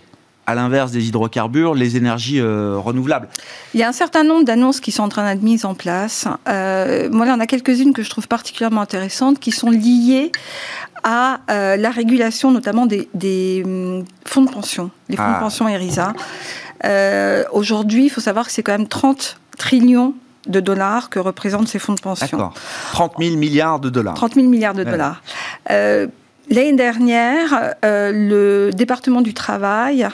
à 0.47 0.55
l'inverse 0.55 0.91
des 0.91 1.07
hydrocarbures, 1.09 1.75
les 1.75 1.97
énergies 1.97 2.41
euh, 2.41 2.77
renouvelables. 2.77 3.29
Il 3.75 3.81
y 3.81 3.83
a 3.83 3.89
un 3.89 3.93
certain 3.93 4.25
nombre 4.25 4.45
d'annonces 4.45 4.81
qui 4.81 4.91
sont 4.91 5.05
en 5.05 5.09
train 5.09 5.33
d'être 5.33 5.43
mises 5.43 5.65
en 5.65 5.75
place. 5.75 6.27
Euh, 6.49 7.09
moi, 7.11 7.27
là, 7.27 7.35
on 7.37 7.41
a 7.41 7.47
quelques-unes 7.47 7.93
que 7.93 8.03
je 8.03 8.11
trouve 8.11 8.27
particulièrement 8.27 8.81
intéressantes, 8.81 9.39
qui 9.39 9.53
sont 9.53 9.71
liées 9.71 10.33
à 11.05 11.41
euh, 11.51 11.77
la 11.77 11.91
régulation 11.91 12.51
notamment 12.51 12.87
des, 12.87 13.63
hum, 13.65 14.05
fonds 14.25 14.43
de 14.43 14.51
pension, 14.51 14.91
les 15.09 15.17
fonds 15.17 15.23
de 15.29 15.35
ah. 15.37 15.41
pension 15.41 15.69
ERISA. 15.69 16.13
Aujourd'hui, 17.53 18.07
il 18.07 18.11
faut 18.11 18.21
savoir 18.21 18.47
que 18.47 18.53
c'est 18.53 18.63
quand 18.63 18.77
même 18.77 18.89
30 18.89 19.39
trillions 19.59 20.15
de 20.49 20.59
dollars 20.59 21.09
que 21.09 21.21
représentent 21.21 21.69
ces 21.69 21.79
fonds 21.79 21.95
de 21.95 22.01
pension. 22.01 22.37
D'accord. 22.37 22.55
30 22.93 23.15
000 23.21 23.37
milliards 23.37 23.79
de 23.79 23.91
dollars. 23.91 24.15
30 24.15 24.35
000 24.35 24.49
milliards 24.49 24.75
de 24.75 24.83
dollars. 24.83 25.23
L'année 26.53 26.75
dernière, 26.75 27.77
euh, 27.83 28.13
le 28.13 28.73
département 28.75 29.23
du 29.23 29.33
travail 29.33 30.07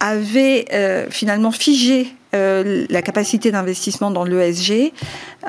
avait 0.00 0.66
euh, 0.72 1.06
finalement 1.10 1.50
figé 1.50 2.08
euh, 2.34 2.84
la 2.90 3.02
capacité 3.02 3.50
d'investissement 3.50 4.10
dans 4.10 4.24
l'ESG 4.24 4.92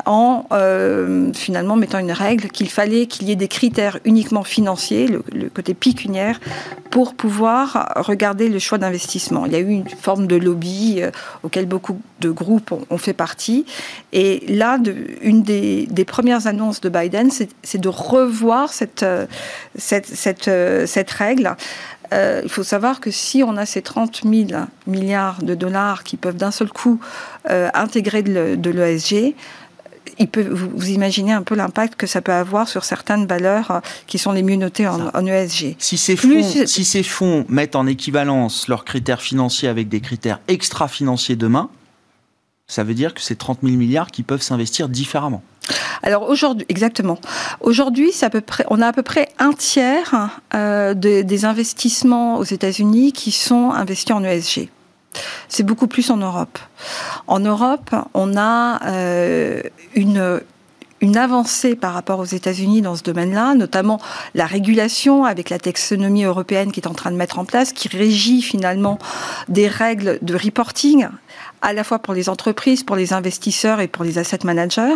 en 0.06 0.46
euh, 0.52 1.34
finalement 1.34 1.76
mettant 1.76 1.98
une 1.98 2.12
règle 2.12 2.50
qu'il 2.50 2.70
fallait 2.70 3.08
qu'il 3.08 3.28
y 3.28 3.32
ait 3.32 3.36
des 3.36 3.48
critères 3.48 4.00
uniquement 4.06 4.44
financiers, 4.44 5.08
le, 5.08 5.50
côté 5.50 5.74
pécuniaire, 5.74 6.40
pour 6.92 7.16
pouvoir 7.16 7.94
regarder 7.96 8.48
le 8.48 8.60
choix 8.60 8.78
d'investissement. 8.78 9.48
Il 9.48 9.54
y 9.54 9.56
a 9.56 9.60
eu 9.60 9.70
une 9.70 9.90
forme 9.90 10.28
de 10.28 10.36
lobby 10.36 11.02
auquel 11.42 11.66
beaucoup 11.66 12.00
de 12.22 12.30
groupes 12.30 12.72
ont, 12.90 12.98
fait 12.98 13.14
partie. 13.14 13.66
Et 14.14 14.44
là, 14.48 14.80
une 15.22 15.42
des, 15.42 15.88
premières 16.06 16.46
annonces 16.46 16.80
de 16.80 16.90
Biden, 16.90 17.32
c'est 17.32 17.82
de 17.82 17.90
revoir 17.90 18.72
cette, 18.72 19.06
cette, 19.76 20.06
cette, 20.06 20.50
cette 20.86 21.12
règle 21.12 21.56
euh, 22.14 22.42
il 22.44 22.50
faut 22.50 22.64
savoir 22.64 23.00
que 23.00 23.12
si 23.12 23.44
on 23.44 23.58
a 23.58 23.66
ces 23.66 23.82
30 23.82 24.22
000 24.24 24.62
milliards 24.86 25.42
de 25.42 25.56
dollars 25.56 26.04
qui 26.04 26.18
peuvent 26.18 26.38
d'un 26.38 26.52
seul 26.52 26.70
coup 26.70 27.00
euh, 27.50 27.70
intégrer 27.74 28.22
de 28.24 28.70
l'ESG, 28.70 29.36
il 30.20 30.28
peut, 30.28 30.48
vous, 30.50 30.90
imaginez 30.90 31.34
un 31.34 31.44
peu 31.44 31.56
l'impact 31.56 31.96
que 31.96 32.08
ça 32.08 32.22
peut 32.22 32.32
avoir 32.32 32.68
sur 32.68 32.84
certaines 32.84 33.26
valeurs 33.26 33.72
euh, 33.72 33.80
qui 34.08 34.18
sont 34.18 34.32
les 34.32 34.44
mieux 34.44 34.56
notées 34.56 34.88
en, 34.88 35.26
ESG. 35.26 35.76
Si 35.80 35.98
ces, 35.98 36.16
fonds, 36.16 36.66
si 36.66 36.84
ces 36.84 37.04
fonds 37.04 37.46
mettent 37.50 37.76
en 37.76 37.88
équivalence 37.88 38.68
leurs 38.68 38.86
critères 38.86 39.22
financiers 39.22 39.70
avec 39.70 39.90
des 39.90 40.02
critères 40.02 40.40
extra-financiers 40.48 41.36
demain, 41.36 41.70
ça 42.68 42.84
veut 42.84 42.94
dire 42.94 43.14
que 43.14 43.22
c'est 43.22 43.38
30 43.38 43.60
000 43.64 43.76
milliards 43.76 44.12
qui 44.12 44.24
peuvent 44.24 44.42
s'investir 44.42 44.90
différemment. 44.90 45.44
Alors 46.04 46.30
aujourd'hui, 46.30 46.66
exactement. 46.70 47.18
Aujourd'hui, 47.60 48.12
on 48.70 48.82
a 48.82 48.88
à 48.88 48.94
peu 48.94 49.02
près 49.02 49.30
un 49.40 49.54
tiers 49.54 50.30
euh, 50.54 50.94
des 50.94 51.46
investissements 51.46 52.38
aux 52.38 52.44
États-Unis 52.44 53.12
qui 53.12 53.32
sont 53.32 53.72
investis 53.72 54.16
en 54.16 54.24
ESG. 54.24 54.70
C'est 55.48 55.64
beaucoup 55.64 55.88
plus 55.88 56.12
en 56.12 56.18
Europe. 56.18 56.60
En 57.26 57.40
Europe, 57.40 57.96
on 58.14 58.38
a 58.38 58.86
euh, 58.86 59.62
une 59.96 60.42
une 61.02 61.18
avancée 61.18 61.76
par 61.76 61.94
rapport 61.94 62.20
aux 62.20 62.26
États-Unis 62.26 62.82
dans 62.82 62.96
ce 62.96 63.04
domaine-là, 63.04 63.54
notamment 63.54 64.00
la 64.34 64.46
régulation 64.46 65.26
avec 65.26 65.50
la 65.50 65.60
taxonomie 65.60 66.24
européenne 66.24 66.72
qui 66.72 66.80
est 66.80 66.88
en 66.88 66.94
train 66.94 67.12
de 67.12 67.18
mettre 67.18 67.40
en 67.40 67.46
place, 67.46 67.72
qui 67.72 67.88
régit 67.88 68.42
finalement 68.42 68.98
des 69.48 69.68
règles 69.68 70.18
de 70.22 70.36
reporting 70.36 71.08
à 71.62 71.74
la 71.74 71.84
fois 71.84 72.00
pour 72.00 72.14
les 72.14 72.30
entreprises, 72.30 72.84
pour 72.84 72.96
les 72.96 73.14
investisseurs 73.14 73.80
et 73.80 73.88
pour 73.88 74.04
les 74.04 74.18
asset 74.18 74.40
managers. 74.44 74.94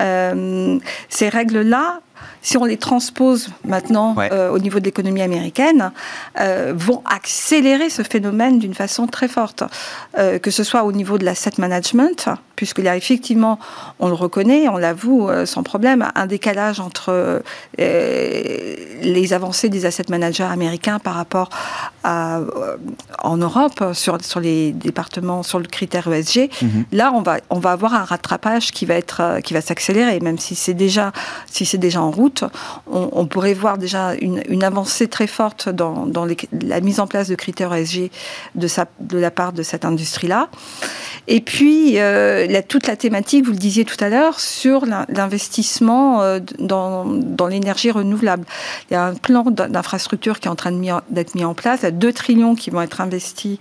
Euh, 0.00 0.78
ces 1.08 1.28
règles-là, 1.28 2.00
si 2.44 2.58
on 2.58 2.64
les 2.64 2.76
transpose 2.76 3.48
maintenant 3.64 4.14
euh, 4.18 4.50
au 4.50 4.58
niveau 4.58 4.78
de 4.78 4.84
l'économie 4.84 5.22
américaine, 5.22 5.92
euh, 6.40 6.72
vont 6.76 7.02
accélérer 7.06 7.90
ce 7.90 8.02
phénomène 8.02 8.58
d'une 8.58 8.74
façon 8.74 9.06
très 9.06 9.28
forte, 9.28 9.64
euh, 10.18 10.38
que 10.38 10.50
ce 10.50 10.62
soit 10.62 10.84
au 10.84 10.92
niveau 10.92 11.16
de 11.18 11.24
l'asset 11.24 11.52
management, 11.58 12.28
puisqu'il 12.54 12.84
y 12.84 12.88
a 12.88 12.96
effectivement, 12.96 13.58
on 13.98 14.08
le 14.08 14.14
reconnaît, 14.14 14.68
on 14.68 14.76
l'avoue 14.76 15.28
sans 15.44 15.62
problème, 15.62 16.06
un 16.14 16.26
décalage 16.26 16.78
entre 16.80 17.42
les 17.78 19.32
avancées 19.32 19.68
des 19.68 19.86
asset 19.86 20.04
managers 20.08 20.44
américains 20.44 20.98
par 20.98 21.14
rapport 21.14 21.50
à, 22.04 22.40
en 23.22 23.36
Europe 23.38 23.92
sur, 23.92 24.22
sur 24.22 24.38
les 24.38 24.72
départements, 24.72 25.42
sur 25.42 25.58
le 25.58 25.66
critères 25.66 26.12
ESG, 26.12 26.50
mhm. 26.62 26.84
là, 26.92 27.12
on 27.12 27.22
va, 27.22 27.38
on 27.50 27.58
va 27.58 27.72
avoir 27.72 27.94
un 27.94 28.04
rattrapage 28.04 28.70
qui 28.70 28.86
va 28.86 28.94
être, 28.94 29.40
qui 29.42 29.52
va 29.52 29.60
s'accélérer, 29.60 30.20
même 30.20 30.38
si 30.38 30.54
c'est 30.54 30.74
déjà, 30.74 31.12
si 31.50 31.66
c'est 31.66 31.78
déjà 31.78 32.02
en 32.04 32.10
route. 32.10 32.44
On, 32.86 33.26
pourrait 33.26 33.54
voir 33.54 33.78
déjà 33.78 34.14
une, 34.14 34.42
une, 34.48 34.62
avancée 34.62 35.08
très 35.08 35.26
forte 35.26 35.68
dans, 35.68 36.06
dans 36.06 36.26
la 36.26 36.80
mise 36.80 37.00
en 37.00 37.06
place 37.06 37.28
de 37.28 37.34
critères 37.34 37.74
ESG 37.74 38.10
de, 38.54 38.66
sa, 38.68 38.86
de 39.00 39.18
la 39.18 39.30
part 39.30 39.52
de 39.52 39.62
cette 39.62 39.84
industrie-là. 39.84 40.48
Et 41.26 41.40
puis, 41.40 41.98
euh, 41.98 42.46
la, 42.46 42.62
toute 42.62 42.86
la 42.86 42.96
thématique, 42.96 43.46
vous 43.46 43.52
le 43.52 43.58
disiez 43.58 43.84
tout 43.84 44.02
à 44.04 44.08
l'heure, 44.08 44.40
sur 44.40 44.84
l'investissement 44.84 46.20
euh, 46.22 46.38
dans, 46.58 47.04
dans 47.06 47.46
l'énergie 47.46 47.90
renouvelable. 47.90 48.44
Il 48.90 48.94
y 48.94 48.96
a 48.96 49.06
un 49.06 49.14
plan 49.14 49.44
d'infrastructure 49.44 50.40
qui 50.40 50.48
est 50.48 50.50
en 50.50 50.54
train 50.54 50.72
d'être 51.08 51.34
mis 51.34 51.44
en 51.44 51.54
place. 51.54 51.80
Il 51.82 51.84
y 51.84 51.88
a 51.88 51.92
2 51.92 52.12
trillions 52.12 52.54
qui 52.54 52.70
vont 52.70 52.82
être 52.82 53.00
investis 53.00 53.58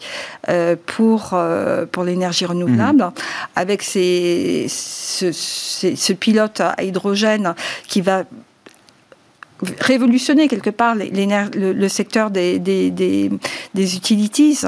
euh, 0.49 0.75
pour, 0.85 1.31
euh, 1.33 1.85
pour 1.85 2.03
l'énergie 2.03 2.45
renouvelable, 2.45 3.03
mmh. 3.03 3.13
avec 3.55 3.81
ces, 3.81 4.65
ce, 4.69 5.31
ce, 5.31 6.13
pilote 6.13 6.59
à 6.59 6.83
hydrogène 6.83 7.55
qui 7.87 8.01
va 8.01 8.23
révolutionner 9.79 10.47
quelque 10.47 10.69
part 10.69 10.95
le, 10.95 11.73
le, 11.73 11.87
secteur 11.87 12.31
des, 12.31 12.59
des, 12.59 12.91
des, 12.91 13.31
des 13.73 13.95
utilities. 13.95 14.59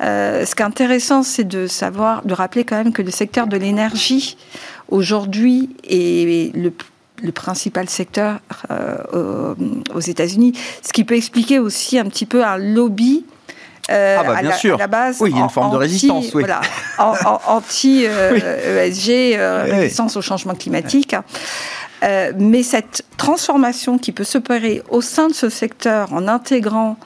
Euh, 0.00 0.44
ce 0.44 0.54
qui 0.54 0.62
est 0.62 0.66
intéressant, 0.66 1.22
c'est 1.22 1.44
de 1.44 1.66
savoir, 1.66 2.24
de 2.24 2.34
rappeler 2.34 2.64
quand 2.64 2.76
même 2.76 2.92
que 2.92 3.02
le 3.02 3.10
secteur 3.10 3.46
de 3.46 3.56
l'énergie 3.56 4.36
aujourd'hui 4.88 5.70
est 5.88 6.54
le 6.54 6.72
le 7.22 7.32
principal 7.32 7.88
secteur 7.88 8.40
euh, 8.70 9.54
aux 9.94 10.00
États-Unis, 10.00 10.54
ce 10.82 10.92
qui 10.92 11.04
peut 11.04 11.14
expliquer 11.14 11.58
aussi 11.58 11.98
un 11.98 12.04
petit 12.06 12.26
peu 12.26 12.44
un 12.44 12.56
lobby 12.56 13.24
euh, 13.90 14.16
ah 14.18 14.22
bah, 14.22 14.28
bien 14.34 14.38
à, 14.38 14.42
la, 14.42 14.56
sûr. 14.56 14.78
la 14.78 14.86
base. 14.86 15.18
Oui, 15.20 15.30
il 15.30 15.36
y 15.36 15.40
a 15.40 15.42
une 15.42 15.50
forme 15.50 15.72
de 15.72 15.76
résistance. 15.76 16.26
Oui. 16.34 16.44
Voilà, 16.44 16.60
anti-ESG, 17.48 18.08
résistance 19.70 20.16
au 20.16 20.22
changement 20.22 20.54
climatique. 20.54 21.16
Mais 22.38 22.62
cette 22.62 23.04
transformation 23.16 23.98
qui 23.98 24.12
peut 24.12 24.24
s'opérer 24.24 24.82
au 24.90 25.00
sein 25.00 25.28
de 25.28 25.34
ce 25.34 25.48
secteur 25.48 26.12
en 26.12 26.26
intégrant 26.28 26.96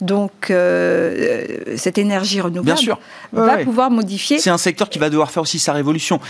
donc 0.00 0.50
euh, 0.50 1.46
cette 1.76 1.98
énergie 1.98 2.40
renouvelable 2.40 2.96
va 3.32 3.58
pouvoir 3.58 3.90
modifier. 3.90 4.38
C'est 4.38 4.50
un 4.50 4.58
secteur 4.58 4.88
qui 4.90 4.98
va 4.98 5.08
devoir 5.08 5.30
faire 5.30 5.42
aussi 5.42 5.58
sa 5.58 5.72
révolution. 5.72 6.20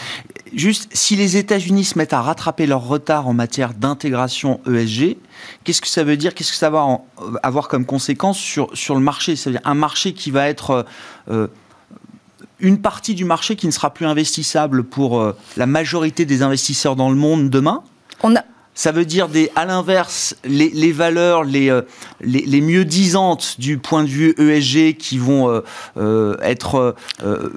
Juste, 0.54 0.88
si 0.92 1.16
les 1.16 1.36
États-Unis 1.36 1.84
se 1.84 1.98
mettent 1.98 2.12
à 2.12 2.20
rattraper 2.20 2.66
leur 2.66 2.86
retard 2.86 3.26
en 3.26 3.32
matière 3.32 3.74
d'intégration 3.74 4.60
ESG, 4.66 5.16
qu'est-ce 5.64 5.80
que 5.80 5.88
ça 5.88 6.04
veut 6.04 6.16
dire? 6.16 6.34
Qu'est-ce 6.34 6.52
que 6.52 6.58
ça 6.58 6.70
va 6.70 7.00
avoir 7.42 7.68
comme 7.68 7.86
conséquence 7.86 8.38
sur, 8.38 8.68
sur 8.74 8.94
le 8.94 9.00
marché? 9.00 9.34
C'est-à-dire 9.34 9.62
un 9.64 9.74
marché 9.74 10.12
qui 10.12 10.30
va 10.30 10.48
être... 10.48 10.84
Euh, 11.30 11.48
une 12.60 12.80
partie 12.80 13.14
du 13.14 13.24
marché 13.24 13.56
qui 13.56 13.66
ne 13.66 13.72
sera 13.72 13.92
plus 13.92 14.06
investissable 14.06 14.84
pour 14.84 15.20
euh, 15.20 15.36
la 15.56 15.66
majorité 15.66 16.24
des 16.24 16.42
investisseurs 16.42 16.96
dans 16.96 17.10
le 17.10 17.16
monde 17.16 17.50
demain? 17.50 17.82
On 18.22 18.36
a, 18.36 18.42
ça 18.74 18.90
veut 18.90 19.04
dire, 19.04 19.28
des, 19.28 19.50
à 19.54 19.64
l'inverse, 19.64 20.34
les, 20.44 20.68
les, 20.70 20.92
valeurs 20.92 21.44
les, 21.44 21.70
euh, 21.70 21.82
les, 22.20 22.40
les, 22.40 22.60
mieux 22.60 22.84
disantes 22.84 23.54
du 23.58 23.78
point 23.78 24.02
de 24.02 24.08
vue 24.08 24.34
ESG 24.36 24.96
qui 24.96 25.16
vont 25.16 25.48
euh, 25.48 25.60
euh 25.96 26.36
être 26.42 26.96
euh, 27.22 27.50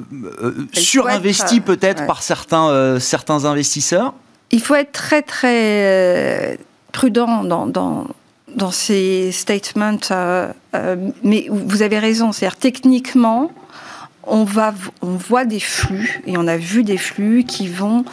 surinvesties 0.73 1.61
peut-être 1.61 2.05
par 2.05 2.21
certains, 2.21 2.99
certains 2.99 3.45
investisseurs 3.45 4.13
Il 4.51 4.61
faut 4.61 4.75
être 4.75 4.91
très 4.91 5.23
très 5.23 6.59
prudent 6.91 7.43
dans, 7.43 7.65
dans, 7.65 8.07
dans 8.55 8.71
ces 8.71 9.31
statements, 9.31 9.97
mais 11.23 11.47
vous 11.49 11.81
avez 11.81 11.97
raison, 11.97 12.31
c'est-à-dire 12.31 12.57
techniquement, 12.57 13.51
on, 14.23 14.43
va, 14.43 14.73
on 15.01 15.15
voit 15.15 15.45
des 15.45 15.59
flux, 15.59 16.21
et 16.27 16.37
on 16.37 16.47
a 16.47 16.57
vu 16.57 16.83
des 16.83 16.97
flux 16.97 17.43
qui 17.43 17.67
vont 17.67 18.05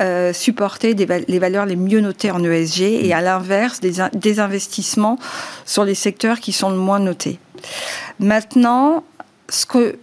euh, 0.00 0.32
supporter 0.32 0.94
les 0.94 1.38
valeurs 1.38 1.66
les 1.66 1.76
mieux 1.76 2.00
notées 2.00 2.30
en 2.30 2.42
ESG 2.42 2.80
et 2.80 3.12
à 3.12 3.20
l'inverse 3.20 3.80
des, 3.80 4.40
investissements 4.40 5.18
sur 5.66 5.84
les 5.84 5.94
secteurs 5.94 6.40
qui 6.40 6.52
sont 6.52 6.70
le 6.70 6.78
moins 6.78 6.98
notés. 6.98 7.38
Maintenant, 8.18 9.04
ce 9.50 9.66
que 9.66 9.98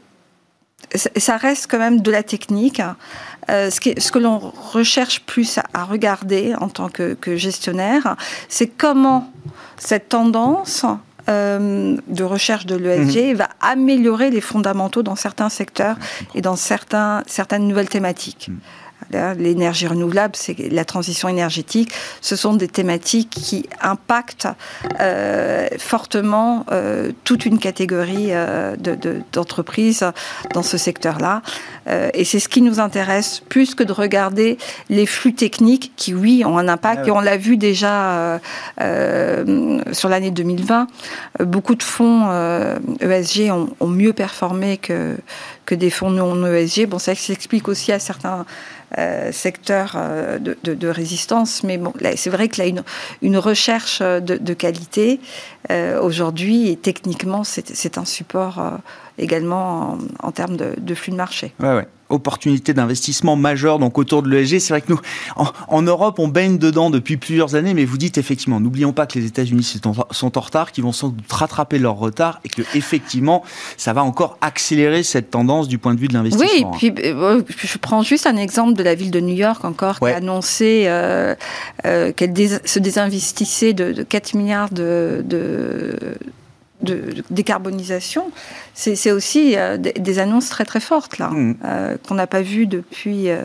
ça 0.96 1.38
reste 1.38 1.66
quand 1.72 1.80
même 1.80 2.02
de 2.02 2.12
la 2.12 2.22
technique. 2.22 2.82
Euh, 3.50 3.72
ce, 3.72 3.80
ce, 3.98 4.12
que 4.12 4.20
l'on 4.20 4.38
recherche 4.38 5.22
plus 5.22 5.60
à, 5.74 5.84
regarder 5.84 6.54
en 6.60 6.70
tant 6.70 6.90
que, 6.90 7.18
gestionnaire, 7.36 8.16
c'est 8.48 8.68
comment 8.68 9.32
cette 9.78 10.10
tendance 10.10 10.86
euh, 11.30 11.98
de 12.08 12.24
recherche 12.24 12.68
de 12.68 12.76
l'ESG 12.76 13.32
mhm. 13.32 13.38
va 13.38 13.50
améliorer 13.60 14.30
les 14.30 14.42
fondamentaux 14.42 15.02
dans 15.02 15.16
certains 15.16 15.50
secteurs 15.50 15.98
et 16.36 16.42
dans 16.42 16.56
certains, 16.56 17.24
certaines 17.26 17.68
nouvelles 17.68 17.90
thématiques. 17.90 18.50
Mhm 18.50 18.60
l'énergie 19.12 19.88
renouvelable, 19.88 20.36
c'est 20.36 20.56
la 20.72 20.86
transition 20.86 21.28
énergétique. 21.30 21.92
Ce 22.22 22.36
sont 22.36 22.54
des 22.54 22.68
thématiques 22.68 23.30
qui 23.30 23.68
impactent 23.82 24.48
euh, 25.00 25.68
fortement 25.78 26.66
euh, 26.72 27.12
toute 27.24 27.46
une 27.46 27.60
catégorie 27.60 28.28
euh, 28.30 28.76
d'entreprises 29.32 30.06
dans 30.54 30.64
ce 30.64 30.78
secteur-là. 30.78 31.42
et 32.14 32.24
c'est 32.24 32.40
ce 32.40 32.50
qui 32.50 32.62
nous 32.62 32.80
intéresse 32.80 33.42
plus 33.50 33.74
que 33.74 33.84
de 33.84 33.94
regarder 33.94 34.58
les 34.90 35.06
flux 35.06 35.34
techniques 35.34 35.92
qui, 35.96 36.14
oui, 36.14 36.44
ont 36.46 36.58
un 36.58 36.68
impact. 36.68 37.02
Ah 37.04 37.08
et 37.08 37.12
on 37.12 37.20
l'a 37.22 37.38
vu 37.38 37.58
déjà 37.58 38.40
sur 38.78 40.10
l'année 40.10 40.32
2020. 40.32 40.88
Beaucoup 41.40 41.76
de 41.76 41.84
fonds 41.84 42.30
ESG 43.02 43.48
e 43.48 43.52
ont, 43.52 43.70
ont, 43.80 43.88
mieux 43.88 44.14
performé 44.14 44.78
que, 44.78 45.18
que 45.70 45.76
des 45.76 45.92
fonds 45.92 46.10
non 46.10 46.48
ESG. 46.48 46.88
Bon, 46.88 46.98
ça 46.98 47.14
s'explique 47.14 47.68
aussi 47.68 47.92
à 47.92 48.00
certains 48.00 48.48
euh, 48.98 49.32
secteur 49.32 49.94
euh, 49.96 50.40
de, 50.40 50.88
résistance. 50.88 51.64
Mais 51.64 51.78
bon, 51.78 51.94
c'est 52.16 52.32
vrai 52.32 52.50
qu'il 52.50 52.64
y 52.64 52.68
a 52.68 52.70
une, 52.70 52.84
une 53.22 53.38
recherche 53.38 54.02
de, 54.02 54.54
qualité 54.56 55.20
euh, 55.70 56.02
aujourd'hui 56.02 56.70
et 56.70 56.76
techniquement, 56.76 57.44
c'est 57.44 58.00
un 58.00 58.06
support 58.06 58.80
également 59.20 60.00
en, 60.24 60.32
termes 60.32 60.58
de, 60.58 60.96
flux 60.96 61.12
de 61.12 61.18
marché. 61.18 61.54
Ouais 61.60 61.86
opportunité 62.10 62.74
d'investissement 62.74 63.36
majeure 63.36 63.80
donc 63.80 63.98
autour 63.98 64.24
de 64.24 64.30
l'ESG. 64.30 64.60
C'est 64.60 64.74
vrai 64.74 64.82
que 64.82 64.92
nous, 64.92 65.00
en, 65.68 65.82
Europe, 65.82 66.20
on 66.20 66.28
baigne 66.28 66.58
dedans 66.58 66.90
depuis 66.90 67.18
plusieurs 67.18 67.56
années, 67.56 67.74
mais 67.74 67.86
vous 67.86 67.98
dites 67.98 68.18
effectivement, 68.18 68.60
n'oublions 68.60 68.94
pas 68.94 69.06
que 69.06 69.18
les 69.18 69.26
États-Unis 69.26 69.80
sont, 70.12 70.38
en 70.38 70.42
retard, 70.42 70.72
qu'ils 70.72 70.84
vont 70.84 70.92
sans 70.92 71.10
doute 71.10 71.32
rattraper 71.32 71.80
leur 71.80 71.96
retard 71.96 72.40
et 72.44 72.50
que 72.50 72.62
effectivement, 72.76 73.44
ça 73.78 73.94
va 73.94 74.04
encore 74.04 74.38
accélérer 74.42 75.04
cette 75.04 75.30
tendance 75.32 75.68
du 75.68 75.78
point 75.78 75.94
de 75.94 76.00
vue 76.00 76.08
de 76.08 76.14
l'investissement. 76.14 76.72
Oui, 76.72 76.92
puis 76.92 76.94
euh, 77.06 77.42
je 77.58 77.78
prends 77.78 78.02
juste 78.02 78.28
un 78.28 78.38
exemple 78.38 78.74
de 78.74 78.84
la 78.84 78.96
ville 78.96 79.12
de 79.12 79.20
New 79.20 79.36
York 79.36 79.64
encore 79.66 80.00
qui 80.00 80.08
a 80.08 80.18
annoncé 80.18 80.84
euh, 80.88 81.36
euh, 81.86 82.12
qu'elle 82.12 82.34
se 82.66 82.80
désinvestissait 82.80 83.74
de, 83.74 84.04
4 84.04 84.34
milliards 84.36 84.70
de, 84.70 85.24
de 85.26 85.96
décarbonisation, 86.82 88.32
c'est 88.74 89.12
aussi 89.12 89.58
euh, 89.58 89.78
des, 89.78 90.20
annonces 90.20 90.50
très 90.50 90.64
très 90.64 90.80
fortes 90.80 91.18
là, 91.18 91.30
mmh. 91.30 91.56
euh, 91.66 91.98
qu'on 92.08 92.16
n'a 92.16 92.28
pas 92.28 92.42
vues 92.42 92.68
depuis, 92.68 93.30
euh, 93.30 93.44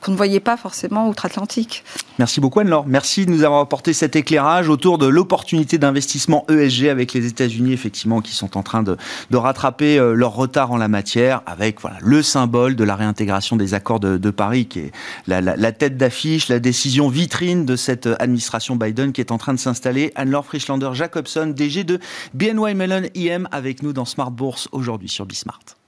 qu'on 0.00 0.12
ne 0.12 0.16
voyait 0.16 0.40
pas 0.40 0.56
forcément 0.56 1.08
outre-Atlantique. 1.08 1.84
Merci 2.18 2.40
beaucoup 2.40 2.60
Anne-Laure. 2.60 2.86
Merci 2.86 3.26
de 3.26 3.30
nous 3.30 3.44
avoir 3.44 3.60
apporté 3.60 3.92
cet 3.92 4.16
éclairage 4.16 4.70
autour 4.70 4.96
de 4.96 5.06
l'opportunité 5.06 5.76
d'investissement 5.76 6.46
ESG 6.50 6.86
avec 6.86 7.12
les 7.12 7.26
États-Unis, 7.26 7.72
effectivement, 7.72 8.20
qui 8.22 8.34
sont 8.34 8.56
en 8.56 8.62
train 8.62 8.82
de, 8.82 8.96
de 9.30 9.36
rattraper 9.36 9.98
leur 10.14 10.34
retard 10.34 10.72
en 10.72 10.76
la 10.76 10.88
matière 10.88 11.42
avec 11.46 11.80
voilà, 11.80 11.98
le 12.00 12.22
symbole 12.22 12.76
de 12.76 12.84
la 12.84 12.96
réintégration 12.96 13.56
des 13.56 13.74
accords 13.74 14.00
de, 14.00 14.16
de 14.16 14.30
Paris, 14.30 14.66
qui 14.66 14.80
est 14.80 14.92
la, 15.26 15.40
la, 15.40 15.56
la 15.56 15.72
tête 15.72 15.96
d'affiche, 15.96 16.48
la 16.48 16.58
décision 16.58 17.08
vitrine 17.08 17.64
de 17.66 17.76
cette 17.76 18.08
administration 18.18 18.76
Biden 18.76 19.12
qui 19.12 19.20
est 19.20 19.32
en 19.32 19.38
train 19.38 19.54
de 19.54 19.58
s'installer. 19.58 20.12
Anne-Laure 20.14 20.46
Frischlander-Jacobson, 20.46 21.52
DG 21.54 21.84
de 21.84 21.98
BNY 22.34 22.69
Mellon 22.74 23.08
IM, 23.14 23.48
avec 23.50 23.82
nous 23.82 23.92
dans 23.92 24.04
Smart 24.04 24.30
Bourse 24.30 24.68
aujourd'hui 24.72 25.08
sur 25.08 25.26
Bismart. 25.26 25.79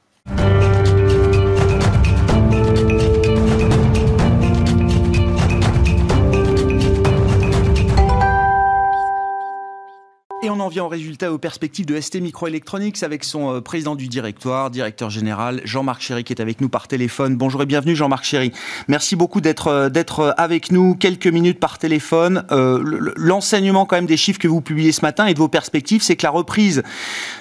Et 10.44 10.50
on 10.50 10.58
en 10.58 10.66
vient 10.66 10.82
au 10.82 10.88
résultat 10.88 11.32
aux 11.32 11.38
perspectives 11.38 11.86
de 11.86 12.00
ST 12.00 12.20
Microelectronics 12.20 13.04
avec 13.04 13.22
son 13.22 13.54
euh, 13.54 13.60
président 13.60 13.94
du 13.94 14.08
directoire, 14.08 14.70
directeur 14.72 15.08
général, 15.08 15.60
Jean-Marc 15.64 16.02
Chéry, 16.02 16.24
qui 16.24 16.32
est 16.32 16.42
avec 16.42 16.60
nous 16.60 16.68
par 16.68 16.88
téléphone. 16.88 17.36
Bonjour 17.36 17.62
et 17.62 17.66
bienvenue, 17.66 17.94
Jean-Marc 17.94 18.24
Chéry. 18.24 18.50
Merci 18.88 19.14
beaucoup 19.14 19.40
d'être 19.40 19.68
euh, 19.68 19.88
euh, 20.18 20.32
avec 20.36 20.72
nous 20.72 20.96
quelques 20.96 21.28
minutes 21.28 21.60
par 21.60 21.78
téléphone. 21.78 22.44
L'enseignement 22.50 23.86
quand 23.86 23.94
même 23.94 24.06
des 24.06 24.16
chiffres 24.16 24.40
que 24.40 24.48
vous 24.48 24.60
publiez 24.60 24.90
ce 24.90 25.02
matin 25.02 25.26
et 25.26 25.34
de 25.34 25.38
vos 25.38 25.46
perspectives, 25.46 26.02
c'est 26.02 26.16
que 26.16 26.26
la 26.26 26.30
reprise 26.30 26.82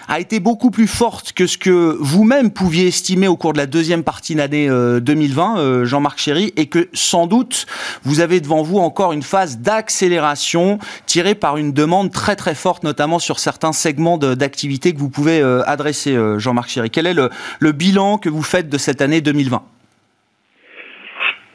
a 0.07 0.19
été 0.19 0.39
beaucoup 0.39 0.69
plus 0.69 0.85
forte 0.85 1.33
que 1.33 1.47
ce 1.47 1.57
que 1.57 1.97
vous-même 1.99 2.51
pouviez 2.51 2.85
estimer 2.85 3.27
au 3.27 3.35
cours 3.35 3.53
de 3.53 3.57
la 3.57 3.65
deuxième 3.65 4.03
partie 4.03 4.35
de 4.35 4.39
l'année 4.39 4.69
2020, 5.01 5.85
Jean-Marc 5.85 6.19
Chéry, 6.19 6.53
et 6.55 6.67
que 6.67 6.87
sans 6.93 7.25
doute 7.25 7.65
vous 8.03 8.19
avez 8.19 8.41
devant 8.41 8.61
vous 8.61 8.77
encore 8.77 9.11
une 9.11 9.23
phase 9.23 9.57
d'accélération 9.57 10.77
tirée 11.07 11.35
par 11.35 11.57
une 11.57 11.71
demande 11.71 12.11
très 12.11 12.35
très 12.35 12.55
forte, 12.55 12.83
notamment 12.91 13.19
sur 13.19 13.39
certains 13.39 13.71
segments 13.71 14.17
d'activité 14.17 14.91
que 14.93 14.99
vous 14.99 15.09
pouvez 15.09 15.41
adresser, 15.65 16.13
Jean-Marc 16.37 16.69
Chéry. 16.69 16.89
Quel 16.89 17.07
est 17.07 17.13
le 17.13 17.71
bilan 17.71 18.17
que 18.17 18.27
vous 18.27 18.43
faites 18.43 18.67
de 18.67 18.77
cette 18.77 19.01
année 19.01 19.21
2020 19.21 19.61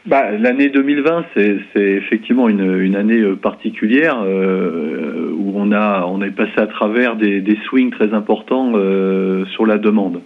bah, 0.07 0.31
L'année 0.39 0.69
2020, 0.69 1.27
c'est 1.35 1.59
effectivement 1.77 2.49
une, 2.49 2.97
année 2.97 3.21
euh, 3.21 3.37
particulière 3.37 4.23
euh, 4.25 5.31
où 5.37 5.53
on 5.57 5.73
a 5.73 6.07
on 6.07 6.23
est 6.23 6.31
passé 6.31 6.53
à 6.57 6.67
travers 6.67 7.17
des, 7.17 7.59
swings 7.69 7.91
très 7.91 8.15
importants 8.15 8.73
euh, 8.75 9.45
sur 9.47 9.67
la 9.67 9.79
demande. 9.79 10.21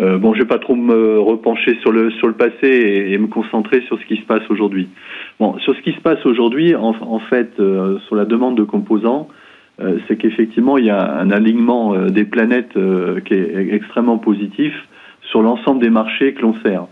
Euh, 0.00 0.18
bon, 0.18 0.34
je 0.34 0.40
vais 0.40 0.48
pas 0.48 0.58
trop 0.58 0.74
me 0.74 1.20
repencher 1.20 1.78
sur 1.80 1.92
le 1.92 2.10
sur 2.12 2.26
le 2.26 2.34
passé 2.34 3.06
et, 3.08 3.16
me 3.18 3.28
concentrer 3.28 3.82
sur 3.82 3.98
ce 4.00 4.04
qui 4.06 4.16
se 4.16 4.22
passe 4.22 4.42
aujourd'hui. 4.48 4.88
Bon, 5.38 5.56
sur 5.58 5.74
ce 5.76 5.80
qui 5.82 5.92
se 5.92 6.00
passe 6.00 6.24
aujourd'hui, 6.26 6.74
en, 6.74 7.18
fait, 7.30 7.52
euh, 7.60 7.98
sur 8.06 8.16
la 8.16 8.24
demande 8.24 8.56
de 8.56 8.64
composants, 8.64 9.28
euh, 9.80 9.98
c'est 10.06 10.16
qu'effectivement 10.16 10.78
il 10.78 10.84
y 10.84 10.90
a 10.90 11.18
un 11.18 11.30
alignement 11.30 11.96
des 12.06 12.24
planètes 12.24 12.78
qui 13.24 13.34
est 13.34 13.74
extrêmement 13.74 14.18
positif 14.18 14.72
sur 15.22 15.42
l'ensemble 15.42 15.82
des 15.82 15.90
marchés 15.90 16.34
que 16.34 16.42
l'on 16.42 16.54
sert. 16.62 16.86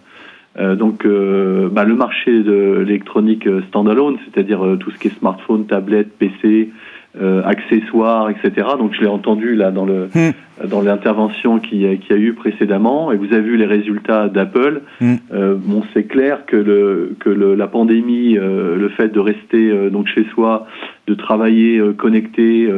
Euh, 0.58 0.74
donc, 0.74 1.06
euh, 1.06 1.68
bah, 1.70 1.84
le 1.84 1.94
marché 1.94 2.42
de 2.42 2.84
l'électronique 2.86 3.46
euh, 3.46 3.62
standalone, 3.68 4.18
c'est-à-dire 4.24 4.76
tout 4.80 4.90
ce 4.90 4.98
qui 4.98 5.08
est 5.08 5.18
smartphone, 5.18 5.66
tablette, 5.66 6.16
PC, 6.18 6.70
accessoires, 7.20 8.30
etc. 8.30 8.68
Donc, 8.78 8.94
je 8.94 9.00
l'ai 9.02 9.06
entendu 9.06 9.54
là 9.54 9.70
dans 9.70 9.84
le 9.84 10.08
hmm. 10.14 10.66
dans 10.68 10.80
l'intervention 10.80 11.58
qui, 11.58 11.86
qui 11.98 12.12
a 12.12 12.16
eu 12.16 12.32
précédemment, 12.32 13.12
et 13.12 13.16
vous 13.16 13.32
avez 13.32 13.42
vu 13.42 13.56
les 13.56 13.66
résultats 13.66 14.28
d'Apple. 14.28 14.80
Hmm. 15.00 15.16
bon, 15.30 15.82
c'est 15.92 16.04
clair 16.04 16.46
que 16.46 16.56
le 16.56 17.14
que 17.20 17.28
le, 17.28 17.54
la 17.54 17.66
pandémie, 17.66 18.34
le 18.34 18.88
fait 18.96 19.08
de 19.08 19.20
rester 19.20 19.90
donc 19.90 20.06
chez 20.08 20.24
soi, 20.32 20.66
de 21.06 21.14
travailler 21.14 21.82
connecté, 21.98 22.68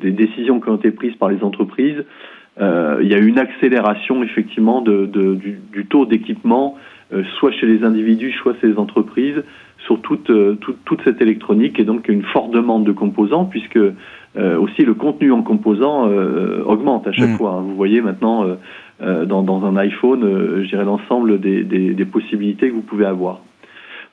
des 0.00 0.12
décisions 0.12 0.60
qui 0.60 0.68
ont 0.70 0.76
été 0.76 0.90
prises 0.90 1.16
par 1.16 1.28
les 1.28 1.42
entreprises. 1.42 2.02
il 2.58 3.08
y 3.08 3.14
a 3.14 3.18
eu 3.18 3.26
une 3.26 3.38
accélération 3.38 4.22
effectivement 4.22 4.80
de, 4.80 5.06
de 5.06 5.34
du, 5.34 5.60
du, 5.72 5.84
taux 5.86 6.06
d'équipement 6.06 6.76
euh, 7.12 7.24
soit 7.38 7.50
chez 7.50 7.66
les 7.66 7.82
individus, 7.82 8.30
soit 8.40 8.54
chez 8.60 8.68
les 8.68 8.78
entreprises, 8.78 9.42
sur 9.84 10.00
toute, 10.00 10.30
euh, 10.30 10.54
toute, 10.60 10.84
toute, 10.84 11.02
cette 11.04 11.20
électronique 11.20 11.78
et 11.78 11.84
donc 11.84 12.08
une 12.08 12.22
forte 12.22 12.50
demande 12.50 12.84
de 12.84 12.92
composants 12.92 13.44
puisque 13.44 13.76
euh, 13.76 14.58
aussi 14.58 14.82
le 14.82 14.94
contenu 14.94 15.32
en 15.32 15.42
composants 15.42 16.08
augmente 16.66 17.06
à 17.06 17.12
chaque 17.12 17.30
mm. 17.30 17.36
fois. 17.36 17.52
Hein. 17.52 17.62
Vous 17.62 17.74
voyez 17.74 18.00
maintenant 18.00 18.44
dans, 19.00 19.42
dans, 19.42 19.64
un 19.64 19.76
iPhone, 19.76 20.62
je 20.62 20.68
dirais 20.68 20.84
l'ensemble 20.84 21.40
des, 21.40 21.64
des, 21.64 21.94
des, 21.94 22.04
possibilités 22.04 22.68
que 22.68 22.74
vous 22.74 22.82
pouvez 22.82 23.06
avoir. 23.06 23.40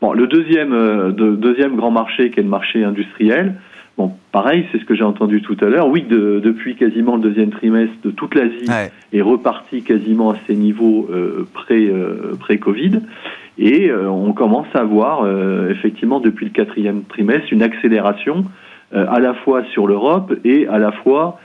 Bon, 0.02 0.14
le 0.14 0.28
deuxième, 0.28 0.72
de, 0.72 1.36
deuxième 1.36 1.76
grand 1.76 1.92
marché 1.92 2.32
qui 2.32 2.40
est 2.40 2.44
le 2.44 2.50
marché 2.50 2.84
industriel, 2.84 3.56
Bon, 3.98 4.12
pareil, 4.32 4.66
c'est 4.72 4.80
ce 4.80 4.86
que 4.86 4.94
j'ai 4.94 5.04
entendu 5.04 5.42
tout 5.42 5.58
à 5.60 5.66
l'heure. 5.66 5.88
Oui, 5.88 6.04
de, 6.04 6.40
depuis 6.40 6.76
quasiment 6.76 7.16
le 7.16 7.24
deuxième 7.24 7.50
trimestre, 7.50 7.96
de 8.04 8.12
toute 8.12 8.36
l'Asie 8.36 8.70
est 9.12 9.22
reparti 9.22 9.82
quasiment 9.82 10.32
à 10.32 10.36
ses 10.46 10.56
niveaux 10.56 11.10
euh, 11.12 11.48
pré, 11.52 11.88
euh, 11.88 12.36
pré-Covid. 12.40 13.02
Et 13.58 13.90
euh, 13.90 14.10
on 14.10 14.34
commence 14.34 14.68
à 14.74 14.84
voir 14.84 15.24
euh, 15.24 15.70
effectivement 15.70 16.20
depuis 16.20 16.46
le 16.46 16.52
quatrième 16.52 17.04
trimestre 17.04 17.48
une 17.52 17.64
accélération 17.64 18.46
à 18.94 19.20
la 19.20 19.34
fois 19.34 19.66
sur 19.74 19.86
l'Europe 19.86 20.34
et 20.46 20.66
à 20.68 20.78
la 20.78 20.94
fois 20.94 21.42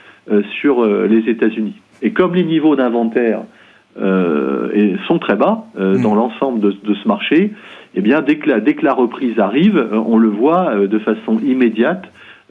sur 0.61 0.87
les 0.87 1.29
États-Unis. 1.29 1.75
Et 2.01 2.13
comme 2.13 2.37
les 2.37 2.45
niveaux 2.45 2.77
d'inventaire 2.77 3.41
sont 3.97 5.19
très 5.19 5.35
bas 5.35 5.65
mmh. 5.77 6.03
dans 6.03 6.15
l'ensemble 6.15 6.61
de, 6.61 6.71
de, 6.71 6.95
ce 6.95 7.09
marché, 7.09 7.53
eh 7.97 8.01
bien 8.01 8.21
dès 8.21 8.37
que 8.37 8.49
la, 8.49 8.61
dès 8.61 8.75
que 8.75 8.85
la 8.85 8.95
reprise 8.95 9.41
arrive, 9.41 9.89
on 9.93 10.19
le 10.19 10.29
voit 10.29 10.87
de 10.87 10.99
façon 11.01 11.41
immédiate 11.45 12.05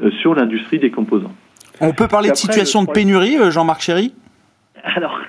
euh, 0.04 0.10
sur 0.22 0.34
l'industrie 0.34 0.80
des 0.80 0.90
composants. 0.90 1.34
On 1.80 1.92
peut 1.92 2.08
parler 2.08 2.32
de 2.32 2.36
situation 2.36 2.84
de 2.84 2.90
pénurie, 2.90 3.38
euh, 3.38 3.52
Jean-Marc 3.52 3.82
Chéry 3.82 4.14
alors, 4.96 5.20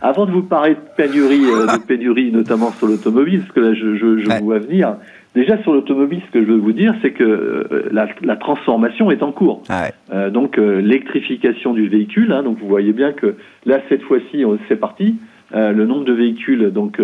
avant 0.00 0.26
de 0.26 0.30
vous 0.30 0.42
parler 0.42 0.74
de 0.74 0.80
pénurie, 0.96 1.44
euh, 1.46 1.66
de 1.66 1.82
pénurie 1.84 2.30
notamment 2.30 2.70
sur 2.72 2.86
l'automobile, 2.86 3.40
parce 3.40 3.52
que 3.52 3.60
là 3.60 3.74
je, 3.74 3.96
je, 3.96 4.18
je 4.18 4.28
vous 4.28 4.44
vois 4.44 4.58
venir, 4.58 4.96
déjà 5.34 5.60
sur 5.62 5.72
l'automobile, 5.72 6.20
ce 6.26 6.30
que 6.30 6.44
je 6.44 6.50
veux 6.50 6.58
vous 6.58 6.72
dire, 6.72 6.94
c'est 7.02 7.12
que 7.12 7.88
la, 7.90 8.08
la, 8.22 8.36
transformation 8.36 9.10
est 9.10 9.22
en 9.22 9.32
cours. 9.32 9.62
Ah 9.68 9.88
ouais. 10.12 10.30
donc 10.30 10.56
l'électrification 10.56 11.72
du 11.72 11.88
véhicule, 11.88 12.32
hein, 12.32 12.42
donc 12.42 12.58
vous 12.58 12.68
voyez 12.68 12.92
bien 12.92 13.12
que 13.12 13.36
là 13.66 13.80
cette 13.88 14.02
fois-ci 14.02 14.44
c'est 14.68 14.76
parti. 14.76 15.16
le 15.52 15.84
nombre 15.84 16.04
de 16.04 16.12
véhicules 16.12 16.70
donc 16.70 17.00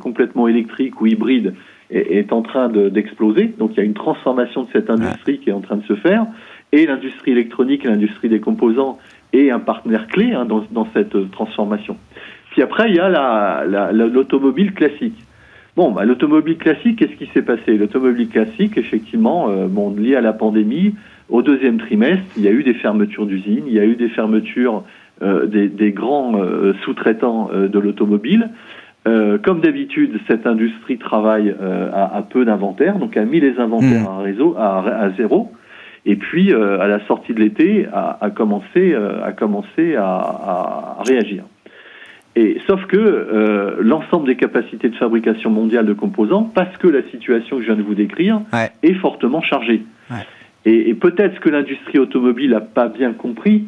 complètement 0.00 0.48
électriques 0.48 1.00
ou 1.00 1.06
hybrides 1.06 1.54
est, 1.90 2.18
est 2.18 2.32
en 2.32 2.42
train 2.42 2.68
d'exploser. 2.68 3.52
donc 3.58 3.72
il 3.74 3.76
y 3.78 3.80
a 3.80 3.84
une 3.84 3.94
transformation 3.94 4.64
de 4.64 4.68
cette 4.72 4.90
industrie 4.90 5.38
qui 5.38 5.50
est 5.50 5.54
en 5.54 5.60
train 5.60 5.76
de 5.76 5.84
se 5.84 5.94
faire 5.94 6.26
et 6.72 6.86
l'industrie 6.86 7.32
électronique 7.32 7.84
l'industrie 7.84 8.28
des 8.28 8.40
composants 8.40 8.98
est 9.32 9.50
un 9.50 9.60
partenaire 9.60 10.06
clé 10.06 10.32
hein, 10.32 10.44
dans, 10.44 10.64
dans, 10.70 10.86
cette 10.92 11.30
transformation. 11.30 11.96
Puis 12.50 12.62
après, 12.62 12.90
il 12.90 12.96
y 12.96 13.00
a 13.00 13.08
l'automobile 13.92 14.66
la, 14.66 14.80
la, 14.80 14.88
classique. 14.88 15.26
Bon, 15.76 15.92
bah, 15.92 16.04
l'automobile 16.04 16.58
classique, 16.58 16.98
qu'est-ce 16.98 17.16
qui 17.16 17.30
s'est 17.32 17.42
passé? 17.42 17.76
L'automobile 17.76 18.28
classique, 18.28 18.76
effectivement, 18.76 19.48
euh, 19.48 19.66
bon, 19.68 19.94
lié 19.94 20.16
à 20.16 20.20
la 20.20 20.32
pandémie, 20.32 20.94
au 21.28 21.42
deuxième 21.42 21.78
trimestre, 21.78 22.24
il 22.36 22.42
y 22.42 22.48
a 22.48 22.50
eu 22.50 22.64
des 22.64 22.74
fermetures 22.74 23.26
d'usines, 23.26 23.64
il 23.66 23.72
y 23.72 23.78
a 23.78 23.84
eu 23.84 23.94
des 23.94 24.08
fermetures 24.08 24.82
euh, 25.22 25.46
des, 25.46 25.68
des, 25.68 25.92
grands 25.92 26.34
euh, 26.36 26.72
sous-traitants 26.82 27.50
euh, 27.52 27.68
de 27.68 27.78
l'automobile. 27.78 28.50
Euh, 29.06 29.38
comme 29.38 29.60
d'habitude, 29.60 30.18
cette 30.26 30.46
industrie 30.46 30.98
travaille 30.98 31.54
à, 31.92 32.16
à, 32.16 32.22
peu 32.22 32.44
d'inventaire, 32.44 32.98
donc 32.98 33.16
a 33.16 33.24
mis 33.24 33.40
les 33.40 33.58
inventaires 33.58 34.10
mmh. 34.10 34.18
à, 34.18 34.18
réseau, 34.18 34.54
à, 34.58 34.78
à 34.80 35.10
zéro. 35.10 35.52
Et 36.06 36.16
puis, 36.16 36.52
euh, 36.52 36.80
à 36.80 36.86
la 36.86 37.04
sortie 37.06 37.34
de 37.34 37.40
l'été, 37.40 37.86
a, 37.92 38.18
a, 38.20 38.30
commencé, 38.30 38.92
euh, 38.94 39.22
a 39.24 39.32
commencé 39.32 39.96
à, 39.96 40.06
à, 40.06 41.02
réagir. 41.06 41.44
Et 42.36 42.58
sauf 42.66 42.86
que 42.86 42.96
euh, 42.96 43.76
l'ensemble 43.80 44.26
des 44.26 44.36
capacités 44.36 44.88
de 44.88 44.96
fabrication 44.96 45.50
mondiale 45.50 45.84
de 45.84 45.92
composants, 45.92 46.44
parce 46.44 46.76
que 46.78 46.88
la 46.88 47.02
situation 47.10 47.56
que 47.56 47.62
je 47.62 47.66
viens 47.66 47.76
de 47.76 47.82
vous 47.82 47.94
décrire 47.94 48.40
ouais. 48.52 48.70
est 48.82 48.94
fortement 48.94 49.42
chargée. 49.42 49.82
Ouais. 50.10 50.26
Et, 50.64 50.90
et 50.90 50.94
peut-être 50.94 51.34
ce 51.34 51.40
que 51.40 51.50
l'industrie 51.50 51.98
automobile 51.98 52.50
n'a 52.50 52.60
pas 52.60 52.88
bien 52.88 53.12
compris, 53.12 53.64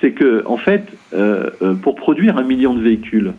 c'est 0.00 0.12
que 0.12 0.42
en 0.46 0.56
fait, 0.56 0.84
euh, 1.12 1.50
euh, 1.62 1.74
pour 1.74 1.94
produire 1.94 2.36
un 2.38 2.42
million 2.42 2.74
de 2.74 2.80
véhicules, 2.80 3.32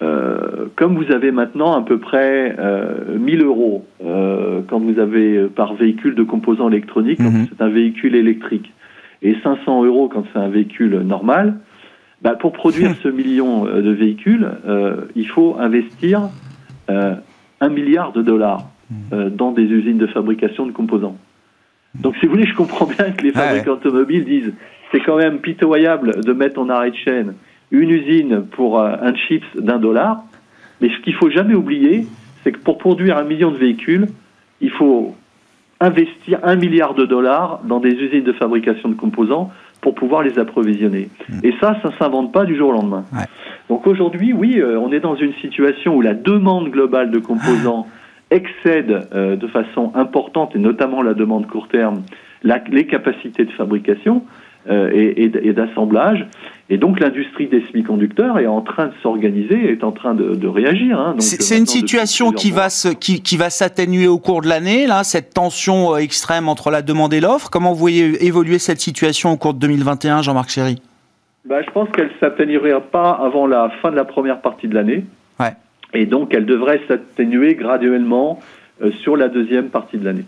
euh, 0.00 0.66
comme 0.76 0.96
vous 0.96 1.10
avez 1.12 1.32
maintenant 1.32 1.76
à 1.76 1.82
peu 1.82 1.98
près 1.98 2.54
euh, 2.58 3.18
1000 3.18 3.42
euros 3.42 3.84
euh, 4.04 4.60
quand 4.68 4.78
vous 4.78 4.98
avez 5.00 5.36
euh, 5.36 5.48
par 5.48 5.74
véhicule 5.74 6.14
de 6.14 6.22
composants 6.22 6.68
électroniques, 6.68 7.18
mm 7.18 7.26
-hmm. 7.26 7.48
c'est 7.48 7.62
un 7.62 7.68
véhicule 7.68 8.14
électrique, 8.14 8.72
et 9.22 9.34
500 9.42 9.84
euros 9.84 10.08
quand 10.08 10.24
c'est 10.32 10.38
un 10.38 10.48
véhicule 10.48 10.94
normal, 11.00 11.54
bah, 12.22 12.34
pour 12.42 12.52
produire 12.52 12.94
ce 13.04 13.08
million 13.08 13.66
euh, 13.66 13.82
de 13.82 13.90
véhicules, 13.90 14.46
euh, 14.68 14.96
il 15.16 15.26
faut 15.28 15.56
investir 15.58 16.16
un 17.60 17.68
milliard 17.68 18.12
de 18.18 18.22
dollars 18.22 18.62
mhm. 18.90 19.30
dans 19.40 19.52
des 19.58 19.66
usines 19.78 19.98
de 19.98 20.06
fabrication 20.06 20.64
de 20.64 20.72
composants. 20.72 21.18
Donc, 22.02 22.12
si 22.16 22.24
vous 22.24 22.32
voulez, 22.32 22.46
je 22.46 22.54
comprends 22.62 22.86
bien 22.96 23.06
que 23.14 23.22
les 23.26 23.32
fabricants 23.32 23.72
ouais. 23.72 23.86
automobiles 23.86 24.24
disent 24.24 24.52
c'est 24.90 25.00
quand 25.00 25.18
même 25.24 25.38
pitoyable 25.40 26.08
de 26.28 26.32
mettre 26.32 26.58
en 26.60 26.68
arrêt 26.68 26.90
de 26.90 26.96
chaîne 26.96 27.34
une 27.70 27.90
usine 27.90 28.42
pour 28.50 28.80
euh, 28.80 28.94
un 29.00 29.14
chips 29.14 29.56
d'un 29.56 29.78
dollar. 29.78 30.22
Mais 30.80 30.88
ce 30.88 30.98
qu'il 31.02 31.14
faut 31.14 31.30
jamais 31.30 31.54
oublier, 31.54 32.06
c'est 32.42 32.52
que 32.52 32.58
pour 32.58 32.78
produire 32.78 33.16
un 33.18 33.24
million 33.24 33.50
de 33.50 33.56
véhicules, 33.56 34.06
il 34.60 34.70
faut 34.70 35.14
investir 35.80 36.40
un 36.42 36.56
milliard 36.56 36.94
de 36.94 37.04
dollars 37.04 37.60
dans 37.64 37.80
des 37.80 37.92
usines 37.92 38.24
de 38.24 38.32
fabrication 38.32 38.88
de 38.88 38.94
composants 38.94 39.50
pour 39.80 39.94
pouvoir 39.94 40.22
les 40.22 40.38
approvisionner. 40.38 41.08
Mmh. 41.28 41.34
Et 41.44 41.54
ça, 41.60 41.76
ça 41.82 41.88
ne 41.88 41.94
s'invente 41.94 42.32
pas 42.32 42.44
du 42.44 42.56
jour 42.56 42.70
au 42.70 42.72
lendemain. 42.72 43.04
Ouais. 43.12 43.26
Donc 43.68 43.86
aujourd'hui, 43.86 44.32
oui, 44.32 44.58
euh, 44.58 44.78
on 44.78 44.90
est 44.92 45.00
dans 45.00 45.14
une 45.14 45.34
situation 45.34 45.94
où 45.94 46.00
la 46.00 46.14
demande 46.14 46.70
globale 46.70 47.10
de 47.10 47.18
composants 47.18 47.86
excède 48.30 49.08
euh, 49.14 49.36
de 49.36 49.46
façon 49.46 49.92
importante, 49.94 50.54
et 50.56 50.58
notamment 50.58 51.02
la 51.02 51.14
demande 51.14 51.46
court 51.46 51.68
terme, 51.68 52.02
la, 52.42 52.62
les 52.70 52.86
capacités 52.86 53.44
de 53.44 53.52
fabrication 53.52 54.24
euh, 54.68 54.90
et, 54.92 55.24
et, 55.24 55.48
et 55.48 55.52
d'assemblage. 55.52 56.26
Et 56.70 56.76
donc 56.76 57.00
l'industrie 57.00 57.46
des 57.46 57.62
semi-conducteurs 57.66 58.38
est 58.38 58.46
en 58.46 58.60
train 58.60 58.88
de 58.88 58.92
s'organiser, 59.02 59.72
est 59.72 59.82
en 59.84 59.92
train 59.92 60.14
de, 60.14 60.34
de 60.34 60.46
réagir. 60.46 61.00
Hein. 61.00 61.14
C'est 61.18 61.56
une 61.56 61.66
situation 61.66 62.30
qui 62.30 62.50
va, 62.50 62.68
se, 62.68 62.88
qui, 62.88 63.22
qui 63.22 63.38
va 63.38 63.48
s'atténuer 63.48 64.06
au 64.06 64.18
cours 64.18 64.42
de 64.42 64.48
l'année, 64.48 64.86
là, 64.86 65.02
cette 65.02 65.32
tension 65.32 65.94
euh, 65.94 65.98
extrême 65.98 66.46
entre 66.46 66.70
la 66.70 66.82
demande 66.82 67.14
et 67.14 67.20
l'offre. 67.20 67.48
Comment 67.48 67.72
vous 67.72 67.78
voyez 67.78 68.26
évoluer 68.26 68.58
cette 68.58 68.80
situation 68.80 69.32
au 69.32 69.38
cours 69.38 69.54
de 69.54 69.60
2021, 69.60 70.20
Jean-Marc 70.20 70.50
Chéry? 70.50 70.82
Bah, 71.46 71.62
Je 71.62 71.70
pense 71.70 71.88
qu'elle 71.90 72.08
ne 72.08 72.18
s'atténuera 72.20 72.82
pas 72.82 73.12
avant 73.12 73.46
la 73.46 73.70
fin 73.80 73.90
de 73.90 73.96
la 73.96 74.04
première 74.04 74.42
partie 74.42 74.68
de 74.68 74.74
l'année. 74.74 75.06
Ouais. 75.40 75.54
Et 75.94 76.04
donc 76.04 76.34
elle 76.34 76.44
devrait 76.44 76.82
s'atténuer 76.86 77.54
graduellement 77.54 78.40
euh, 78.82 78.90
sur 79.02 79.16
la 79.16 79.28
deuxième 79.28 79.70
partie 79.70 79.96
de 79.96 80.04
l'année. 80.04 80.26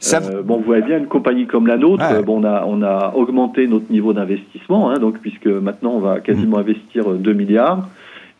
Ça... 0.00 0.20
Euh, 0.22 0.42
bon, 0.42 0.58
vous 0.58 0.64
voyez 0.64 0.82
bien, 0.82 0.98
une 0.98 1.06
compagnie 1.06 1.46
comme 1.46 1.66
la 1.66 1.76
nôtre, 1.76 2.04
ouais. 2.10 2.22
bon, 2.22 2.40
on, 2.40 2.44
a, 2.44 2.64
on 2.66 2.82
a 2.82 3.12
augmenté 3.14 3.66
notre 3.66 3.90
niveau 3.90 4.12
d'investissement, 4.12 4.90
hein, 4.90 4.98
donc 4.98 5.18
puisque 5.18 5.46
maintenant 5.46 5.92
on 5.94 6.00
va 6.00 6.20
quasiment 6.20 6.58
mmh. 6.58 6.60
investir 6.60 7.10
2 7.10 7.32
milliards, 7.32 7.88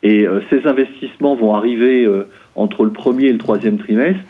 et 0.02 0.26
euh, 0.26 0.40
ces 0.50 0.66
investissements 0.66 1.34
vont 1.34 1.54
arriver 1.54 2.04
euh, 2.04 2.28
entre 2.54 2.84
le 2.84 2.90
premier 2.90 3.26
et 3.26 3.32
le 3.32 3.38
troisième 3.38 3.78
trimestre, 3.78 4.20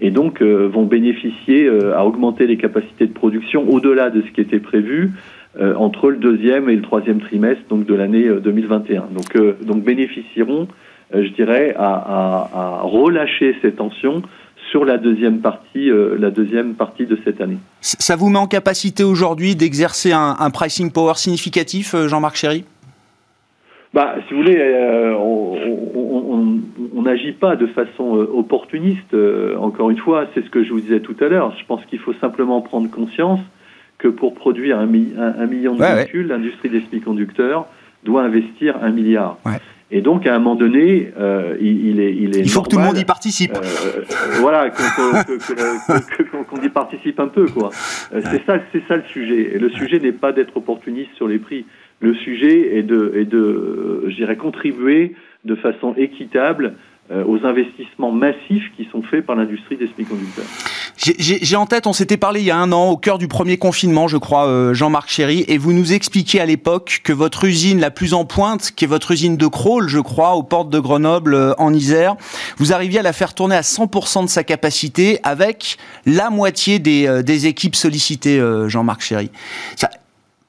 et 0.00 0.10
donc 0.10 0.42
euh, 0.42 0.68
vont 0.68 0.84
bénéficier 0.84 1.66
euh, 1.66 1.96
à 1.96 2.04
augmenter 2.04 2.46
les 2.46 2.56
capacités 2.56 3.06
de 3.06 3.12
production 3.12 3.68
au-delà 3.70 4.10
de 4.10 4.22
ce 4.22 4.30
qui 4.32 4.40
était 4.40 4.60
prévu, 4.60 5.12
entre 5.76 6.10
le 6.10 6.16
deuxième 6.16 6.68
et 6.68 6.74
le 6.74 6.82
troisième 6.82 7.20
trimestre 7.20 7.62
donc 7.70 7.86
de 7.86 7.94
l'année 7.94 8.28
2021. 8.28 9.04
Donc, 9.14 9.64
donc 9.64 9.84
bénéficieront, 9.84 10.66
je 11.14 11.28
dirais, 11.28 11.76
à, 11.78 12.48
à, 12.52 12.80
relâcher 12.82 13.54
ces 13.62 13.70
tensions 13.70 14.22
sur 14.74 14.84
la 14.84 14.98
deuxième 14.98 15.38
partie, 15.38 15.88
la 16.18 16.30
deuxième 16.30 16.74
partie 16.74 17.06
de 17.06 17.16
cette 17.24 17.40
année. 17.40 17.58
Ça 17.80 18.16
vous 18.16 18.28
met 18.28 18.40
en 18.40 18.48
capacité 18.48 19.04
aujourd'hui 19.04 19.54
d'exercer 19.54 20.10
un, 20.10 20.34
un, 20.36 20.50
pricing 20.50 20.90
power 20.90 21.14
significatif, 21.14 21.94
Jean-Marc 22.08 22.34
Chéry 22.34 22.64
bah, 23.94 24.16
si 24.26 24.34
vous 24.34 24.40
voulez, 24.40 24.58
euh, 24.58 25.14
on 25.16 27.02
n'agit 27.02 27.30
pas 27.30 27.54
de 27.54 27.68
façon 27.68 28.16
euh, 28.16 28.28
opportuniste. 28.34 29.14
Euh, 29.14 29.56
encore 29.56 29.88
une 29.88 29.98
fois, 29.98 30.26
c'est 30.34 30.44
ce 30.44 30.50
que 30.50 30.64
je 30.64 30.70
vous 30.70 30.80
disais 30.80 30.98
tout 30.98 31.14
à 31.20 31.28
l'heure. 31.28 31.54
Je 31.60 31.64
pense 31.64 31.84
qu'il 31.86 32.00
faut 32.00 32.12
simplement 32.14 32.60
prendre 32.60 32.90
conscience 32.90 33.38
que 33.98 34.08
pour 34.08 34.34
produire 34.34 34.80
un, 34.80 34.86
million 34.86 35.76
de 35.76 35.80
véhicules, 35.80 36.26
l'industrie 36.26 36.70
des 36.70 36.80
semi-conducteurs 36.80 37.66
doit 38.02 38.24
investir 38.24 38.76
un 38.82 38.90
milliard. 38.90 39.38
Et 39.90 40.00
donc, 40.00 40.26
à 40.26 40.34
un 40.34 40.38
moment 40.38 40.56
donné, 40.56 41.12
il, 41.60 42.00
est, 42.00 42.14
il 42.14 42.36
est. 42.36 42.40
Il 42.40 42.50
faut 42.50 42.62
que 42.62 42.70
tout 42.70 42.78
le 42.78 42.84
monde 42.84 42.98
y 42.98 43.04
participe. 43.04 43.56
voilà, 44.40 44.70
qu'on 44.70 46.62
y 46.62 46.68
participe 46.68 47.20
un 47.20 47.28
peu, 47.28 47.46
quoi. 47.46 47.70
C'est 47.72 48.44
ça, 48.46 48.58
c'est 48.72 48.82
ça 48.88 48.96
le 48.96 49.04
sujet. 49.12 49.54
Et 49.54 49.58
le 49.58 49.70
sujet 49.70 50.00
n'est 50.00 50.12
pas 50.12 50.32
d'être 50.32 50.56
opportuniste 50.56 51.10
sur 51.16 51.28
les 51.28 51.38
prix 51.38 51.64
le 52.00 52.14
sujet 52.14 52.76
est 52.76 52.82
de, 52.82 53.12
est 53.16 53.24
de 53.24 54.04
je 54.06 54.14
dirais, 54.14 54.36
contribuer 54.36 55.14
de 55.44 55.54
façon 55.54 55.94
équitable 55.96 56.66
euh, 56.66 56.70
aux 57.10 57.44
investissements 57.44 58.12
massifs 58.12 58.64
qui 58.76 58.88
sont 58.90 59.02
faits 59.02 59.26
par 59.26 59.36
l'industrie 59.36 59.76
des 59.76 59.86
semi-conducteurs. 59.88 60.46
J'ai 60.96 61.56
en 61.56 61.66
tête, 61.66 61.86
on 61.86 61.92
s'était 61.92 62.16
parlé 62.16 62.40
il 62.40 62.46
y 62.46 62.50
a 62.50 62.56
un 62.56 62.72
an, 62.72 62.88
au 62.88 62.96
cœur 62.96 63.18
du 63.18 63.28
premier 63.28 63.58
confinement, 63.58 64.08
je 64.08 64.16
crois, 64.16 64.46
euh, 64.46 64.74
Jean-Marc 64.74 65.10
Chéry, 65.10 65.44
et 65.48 65.58
vous 65.58 65.72
nous 65.72 65.92
expliquiez 65.92 66.40
à 66.40 66.46
l'époque 66.46 67.00
que 67.04 67.12
votre 67.12 67.44
usine 67.44 67.80
la 67.80 67.90
plus 67.90 68.14
en 68.14 68.24
pointe, 68.24 68.70
qui 68.74 68.84
est 68.84 68.88
votre 68.88 69.10
usine 69.10 69.36
de 69.36 69.46
Crawl, 69.46 69.88
je 69.88 69.98
crois, 69.98 70.34
aux 70.34 70.42
portes 70.42 70.70
de 70.70 70.78
Grenoble, 70.78 71.34
euh, 71.34 71.52
en 71.58 71.74
Isère, 71.74 72.14
vous 72.58 72.72
arriviez 72.72 73.00
à 73.00 73.02
la 73.02 73.12
faire 73.12 73.34
tourner 73.34 73.56
à 73.56 73.62
100% 73.62 74.22
de 74.24 74.28
sa 74.28 74.44
capacité 74.44 75.18
avec 75.24 75.78
la 76.06 76.30
moitié 76.30 76.78
des, 76.78 77.22
des 77.22 77.46
équipes 77.46 77.76
sollicitées, 77.76 78.40
Jean-Marc 78.68 79.02
Chéry. 79.02 79.30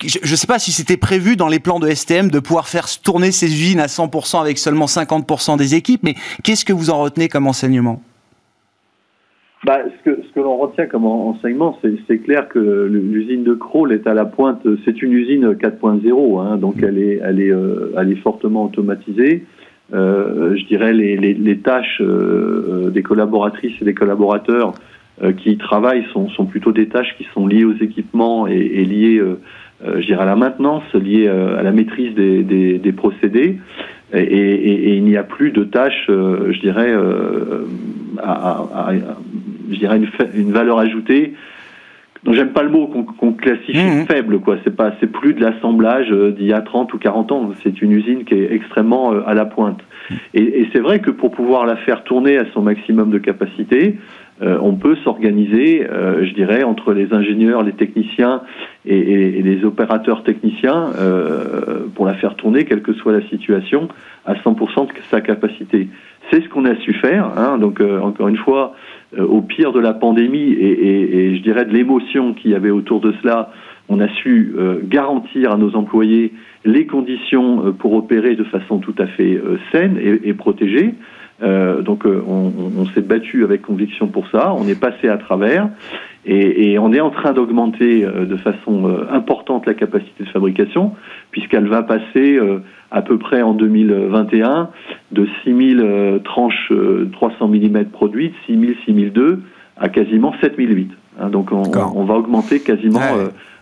Je 0.08 0.32
ne 0.32 0.36
sais 0.36 0.48
pas 0.48 0.60
si 0.60 0.72
c'était 0.72 0.98
prévu 0.98 1.36
dans 1.36 1.48
les 1.48 1.60
plans 1.60 1.80
de 1.80 1.90
STM 1.90 2.30
de 2.30 2.40
pouvoir 2.40 2.68
faire 2.68 2.86
tourner 3.04 3.32
ces 3.32 3.48
usines 3.48 3.80
à 3.80 3.88
100% 3.88 4.40
avec 4.42 4.58
seulement 4.58 4.86
50% 4.86 5.58
des 5.58 5.76
équipes, 5.76 6.02
mais 6.04 6.16
qu'est-ce 6.44 6.66
que 6.66 6.74
vous 6.74 6.90
en 6.90 7.00
retenez 7.00 7.28
comme 7.28 7.48
enseignement? 7.48 8.02
Bah, 9.66 9.80
ce 10.06 10.12
que, 10.12 10.40
l'on 10.40 10.58
retient 10.58 10.86
comme 10.86 11.06
enseignement, 11.06 11.80
c'est 12.08 12.20
clair 12.20 12.48
que 12.50 12.88
l'usine 12.88 13.44
de 13.44 13.56
Kroll 13.56 13.94
est 13.94 14.06
à 14.06 14.14
la 14.14 14.26
pointe. 14.26 14.62
C'est 14.86 15.02
une 15.02 15.14
usine 15.14 15.54
4.0, 15.54 16.40
hein, 16.40 16.58
donc 16.58 16.84
euh, 16.84 17.20
elle 17.98 18.12
est 18.12 18.16
fortement 18.18 18.66
automatisée. 18.66 19.44
Euh, 19.94 20.56
je 20.56 20.66
dirais 20.66 20.94
les, 20.94 21.18
les, 21.18 21.58
tâches 21.58 22.00
euh, 22.02 22.92
des 22.92 23.02
collaboratrices 23.02 23.82
et 23.82 23.86
des 23.86 23.96
collaborateurs 23.96 24.74
qui 25.38 25.52
y 25.52 25.58
travaillent 25.58 26.06
sont, 26.12 26.46
plutôt 26.46 26.72
des 26.74 26.88
tâches 26.88 27.16
qui 27.18 27.26
sont 27.34 27.48
liées 27.48 27.64
aux 27.64 27.78
équipements 27.78 28.48
et, 28.48 28.84
liées 28.84 29.24
je 29.84 30.06
dirais 30.06 30.24
à 30.24 30.26
la 30.26 30.36
maintenance 30.36 30.84
liée 30.94 31.28
euh, 31.28 31.60
à 31.60 31.64
la 31.64 31.72
maîtrise 31.72 32.14
des, 32.16 32.44
des, 32.44 32.78
des 32.78 32.92
procédés. 32.92 33.58
Et, 34.14 34.20
et, 34.20 34.90
et, 34.90 34.96
il 34.96 35.04
n'y 35.04 35.18
a 35.18 35.24
plus 35.24 35.52
de 35.52 35.64
tâches, 35.64 36.08
euh, 36.10 36.54
je 36.54 36.60
dirais, 36.60 36.94
à, 38.24 38.42
à, 38.42 38.90
à, 38.90 38.94
je 39.70 39.78
dirais 39.78 39.98
une, 39.98 40.08
une 40.36 40.52
valeur 40.52 40.80
ajoutée 40.80 41.34
donc 42.26 42.34
j'aime 42.34 42.54
pas 42.54 42.64
le 42.64 42.70
mot 42.70 42.88
qu'on 42.88 43.34
classifie 43.34 43.78
mmh. 43.78 44.08
faible, 44.08 44.40
quoi. 44.40 44.58
C'est 44.64 44.76
pas, 44.76 44.94
c'est 45.00 45.12
plus 45.12 45.36
de 45.36 45.42
l'assemblage 45.42 46.10
d'il 46.10 46.48
y 46.48 46.54
a 46.54 46.62
30 46.62 46.92
ou 46.92 46.98
40 46.98 47.32
ans. 47.32 47.52
C'est 47.62 47.84
une 47.84 47.92
usine 47.92 48.26
qui 48.26 48.34
est 48.34 48.52
extrêmement 48.52 49.12
à 49.12 49.36
la 49.36 49.46
pointe. 49.46 49.80
Et, 50.34 50.42
et 50.42 50.70
c'est 50.74 50.80
vrai 50.80 51.00
que 51.02 51.12
pour 51.12 51.30
pouvoir 51.30 51.68
la 51.68 51.76
faire 51.76 52.04
tourner 52.04 52.38
à 52.40 52.46
son 52.52 52.64
maximum 52.64 53.12
de 53.12 53.20
capacité, 53.20 54.00
euh, 54.42 54.58
on 54.62 54.74
peut 54.76 54.98
s'organiser, 55.04 55.88
euh, 55.90 56.26
je 56.26 56.34
dirais, 56.34 56.64
entre 56.64 56.94
les 56.94 57.14
ingénieurs, 57.14 57.64
les 57.64 57.72
techniciens 57.72 58.42
et, 58.86 59.42
les 59.42 59.64
opérateurs 59.64 60.24
techniciens 60.24 60.92
euh, 60.98 61.86
pour 61.96 62.06
la 62.06 62.16
faire 62.16 62.36
tourner, 62.36 62.66
quelle 62.66 62.82
que 62.82 62.94
soit 62.94 63.14
la 63.14 63.26
situation, 63.30 63.88
à 64.26 64.34
100% 64.34 64.88
de 64.88 64.92
sa 65.10 65.22
capacité. 65.22 65.88
C'est 66.30 66.44
ce 66.44 66.50
qu'on 66.50 66.66
a 66.66 66.76
su 66.76 66.94
faire. 66.94 67.32
Hein, 67.38 67.58
donc, 67.60 67.82
encore 67.82 68.28
une 68.28 68.38
fois, 68.38 68.74
au 69.18 69.42
pire 69.42 69.72
de 69.72 69.80
la 69.80 69.94
pandémie 69.94 70.52
et, 70.54 71.36
je 71.38 71.42
dirais 71.42 71.66
de 71.66 71.72
l'émotion 71.72 72.34
qu'il 72.34 72.52
y 72.52 72.56
avait 72.56 72.72
autour 72.72 73.00
de 73.00 73.14
cela, 73.22 73.52
on 73.88 74.00
a 74.00 74.08
su 74.08 74.56
garantir 74.86 75.52
à 75.52 75.58
nos 75.58 75.76
employés 75.76 76.34
les 76.66 76.88
conditions 76.88 77.74
pour 77.78 77.94
opérer 77.94 78.36
de 78.36 78.44
façon 78.44 78.80
tout 78.80 78.96
à 78.98 79.06
fait 79.06 79.40
saine 79.72 80.00
et 80.02 80.34
protégée. 80.34 80.96
Euh, 81.44 81.82
donc 81.82 82.06
euh, 82.06 82.24
on, 82.28 82.52
on 82.78 82.86
s'est 82.88 83.02
battu 83.02 83.44
avec 83.44 83.62
conviction 83.62 84.08
pour 84.08 84.28
ça, 84.30 84.54
on 84.54 84.68
est 84.68 84.80
passé 84.80 85.10
à 85.10 85.18
travers 85.18 85.68
et, 86.26 86.72
et 86.72 86.80
on 86.80 86.94
est 86.94 87.02
en 87.02 87.10
train 87.10 87.34
d'augmenter 87.34 88.06
euh, 88.06 88.26
de 88.26 88.38
façon 88.38 88.88
euh, 88.88 89.06
importante 89.12 89.66
la 89.66 89.74
capacité 89.74 90.24
de 90.24 90.30
fabrication 90.30 90.94
puisqu'elle 91.32 91.68
va 91.68 91.84
passer 91.84 92.40
à 92.90 93.02
peu 93.02 93.18
près 93.18 93.42
en 93.42 93.54
2021 93.54 94.70
de 95.12 95.28
6000 95.44 96.22
tranches 96.24 96.72
300 97.12 97.50
mm 97.50 97.86
produites, 97.86 98.34
6000, 98.46 98.76
6002 98.86 99.42
à 99.76 99.90
quasiment 99.90 100.34
7008. 100.40 100.92
Hein, 101.20 101.30
donc 101.30 101.52
on, 101.52 101.64
on, 101.96 102.06
va 102.06 102.14
augmenter 102.14 102.62
quasiment 102.62 103.02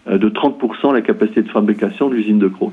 de 0.07 0.29
30% 0.29 0.93
la 0.93 1.01
capacité 1.01 1.41
de 1.41 1.49
fabrication 1.49 2.09
de 2.09 2.13
l'usine 2.13 2.37
de 2.37 2.47
Croix. 2.47 2.71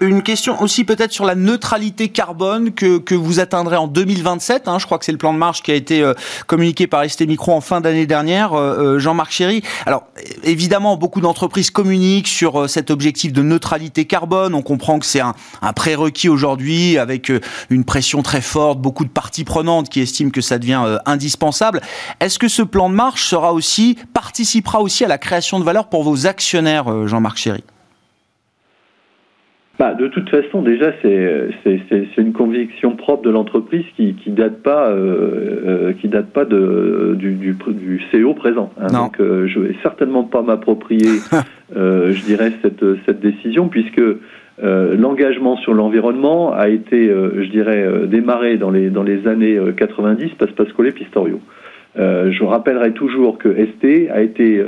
Une 0.00 0.22
question 0.22 0.62
aussi 0.62 0.84
peut-être 0.84 1.10
sur 1.10 1.24
la 1.24 1.34
neutralité 1.34 2.10
carbone 2.10 2.72
que, 2.72 3.14
vous 3.14 3.40
atteindrez 3.40 3.76
en 3.76 3.88
2027. 3.88 4.68
Hein, 4.68 4.78
je 4.78 4.86
crois 4.86 4.98
que 4.98 5.04
c'est 5.04 5.12
le 5.12 5.18
plan 5.18 5.32
de 5.32 5.38
marche 5.38 5.62
qui 5.62 5.72
a 5.72 5.74
été 5.74 6.00
euh, 6.00 6.14
communiqué 6.46 6.86
par 6.86 7.04
ST 7.08 7.26
Micro 7.26 7.52
en 7.52 7.60
fin 7.60 7.80
d'année 7.80 8.06
dernière. 8.06 8.52
Euh, 8.52 8.94
euh, 8.94 8.98
Jean-Marc 9.00 9.32
Chéry. 9.32 9.62
Alors 9.84 10.04
évidemment, 10.44 10.96
beaucoup 10.96 11.20
d'entreprises 11.20 11.72
communiquent 11.72 12.28
sur 12.28 12.70
cet 12.70 12.90
objectif 12.92 13.32
de 13.32 13.42
neutralité 13.42 14.04
carbone. 14.04 14.54
On 14.54 14.62
comprend 14.62 15.00
que 15.00 15.06
c'est 15.06 15.20
un, 15.20 15.34
un 15.60 15.72
prérequis 15.72 16.28
aujourd'hui 16.28 16.96
avec 16.96 17.32
une 17.70 17.84
pression 17.84 18.22
très 18.22 18.40
forte, 18.40 18.80
beaucoup 18.80 19.04
de 19.04 19.10
parties 19.10 19.44
prenantes 19.44 19.88
qui 19.88 20.00
estiment 20.00 20.30
que 20.30 20.40
ça 20.40 20.58
devient 20.58 20.98
indispensable. 21.04 21.80
Est-ce 22.20 22.38
que 22.38 22.48
ce 22.48 22.62
plan 22.62 22.88
de 22.88 22.94
marche 22.94 23.24
sera 23.24 23.52
aussi 23.52 23.98
participera 24.14 24.80
aussi 24.80 25.04
à 25.04 25.08
la 25.08 25.18
création 25.18 25.58
de 25.58 25.64
valeur 25.64 25.88
pour 25.88 26.04
vos 26.04 26.26
actionnaires, 26.26 27.06
Jean-Marc 27.08 27.38
Chéry? 27.38 27.64
Bah, 29.78 29.94
de 29.94 30.08
toute 30.08 30.28
façon, 30.28 30.62
déjà, 30.62 30.92
c'est 31.02 32.16
une 32.16 32.32
conviction 32.32 32.96
propre 32.96 33.22
de 33.22 33.30
l'entreprise 33.30 33.84
qui 33.96 34.14
qui 34.14 34.30
date 34.30 34.60
pas 34.60 34.88
euh, 34.88 35.62
euh, 35.66 35.92
qui 35.92 36.08
date 36.08 36.30
pas 36.32 36.44
de 36.44 37.14
du, 37.16 37.34
du, 37.34 37.54
du 37.54 38.02
CEO 38.12 38.34
présent. 38.34 38.72
Hein. 38.80 38.88
Donc, 38.88 39.20
euh, 39.20 39.46
je 39.46 39.60
vais 39.60 39.76
certainement 39.82 40.24
pas 40.24 40.42
m'approprier, 40.42 41.20
euh, 41.76 42.12
je 42.12 42.24
dirais 42.24 42.52
cette 42.60 42.84
cette 43.06 43.20
décision 43.20 43.68
puisque 43.68 44.00
euh, 44.00 44.96
l'engagement 44.96 45.56
sur 45.58 45.74
l'environnement 45.74 46.52
a 46.52 46.68
été, 46.68 47.06
je 47.08 47.48
dirais, 47.48 47.86
démarré 48.08 48.56
dans 48.56 48.72
les 48.72 48.90
dans 48.90 49.04
les 49.04 49.28
années 49.28 49.60
90 49.76 50.30
par 50.30 50.48
Pasquale 50.48 50.92
Pistorio. 50.92 51.40
je 51.96 52.44
rappellerai 52.44 52.94
toujours 52.94 53.38
que 53.38 53.48
ST 53.54 54.10
a 54.10 54.22
été 54.22 54.60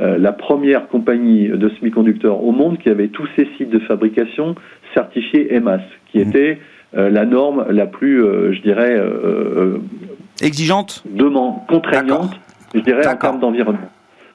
euh, 0.00 0.18
la 0.18 0.32
première 0.32 0.88
compagnie 0.88 1.48
de 1.48 1.68
semi-conducteurs 1.68 2.42
au 2.42 2.50
monde 2.50 2.78
qui 2.78 2.88
avait 2.88 3.08
tous 3.08 3.28
ses 3.36 3.48
sites 3.56 3.70
de 3.70 3.78
fabrication 3.78 4.56
certifiés 4.92 5.54
EMAS, 5.54 5.82
qui 6.10 6.18
mmh. 6.18 6.28
était 6.28 6.58
euh, 6.96 7.10
la 7.10 7.24
norme 7.24 7.64
la 7.70 7.86
plus, 7.86 8.24
euh, 8.24 8.52
je 8.52 8.60
dirais, 8.62 9.00
exigeante, 10.42 11.04
demande, 11.06 11.66
contraignante, 11.68 12.40
je 12.74 12.80
dirais, 12.80 13.06
en 13.06 13.16
termes 13.16 13.38
d'environnement. 13.38 13.90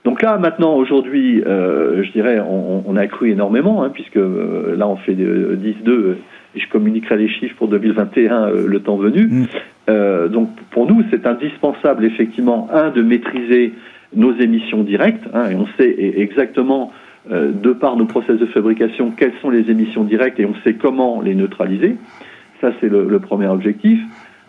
Donc 0.06 0.22
là, 0.22 0.38
maintenant, 0.38 0.76
aujourd'hui, 0.76 1.44
je 1.46 2.12
dirais, 2.14 2.40
on, 2.40 2.84
on, 2.88 2.96
a 2.96 3.06
cru 3.08 3.32
énormément, 3.32 3.84
hein, 3.84 3.90
puisque 3.94 4.16
là, 4.16 4.88
on 4.88 4.96
fait 4.96 5.14
10-2, 5.14 6.16
et 6.56 6.60
je 6.60 6.70
communiquerai 6.70 7.18
les 7.18 7.28
chiffres 7.28 7.56
pour 7.58 7.68
2021 7.68 8.52
le 8.66 8.80
temps 8.80 8.96
venu. 8.96 9.28
Mmh. 9.28 10.28
donc, 10.30 10.52
pour 10.72 10.88
nous, 10.88 11.04
c'est 11.12 11.28
indispensable, 11.28 12.06
effectivement, 12.06 12.70
un, 12.72 12.92
de 12.92 13.02
maîtriser 13.02 13.74
nos 14.16 14.36
émissions 14.38 14.84
directes, 14.84 15.24
hein, 15.34 15.50
et 15.52 15.56
on 15.56 15.68
sait 15.78 15.96
exactement, 16.18 16.92
euh, 17.32 17.52
de 17.52 17.74
par 17.74 17.96
nos 17.96 18.06
process 18.06 18.40
de 18.40 18.46
fabrication, 18.48 19.12
quelles 19.12 19.34
sont 19.42 19.50
les 19.50 19.70
émissions 19.70 20.04
directes 20.04 20.40
et 20.40 20.46
on 20.46 20.56
sait 20.64 20.74
comment 20.74 21.22
les 21.22 21.36
neutraliser. 21.36 21.98
Ça, 22.62 22.72
c'est 22.80 22.90
le, 22.90 23.08
le, 23.08 23.20
premier 23.20 23.48
objectif. 23.48 24.00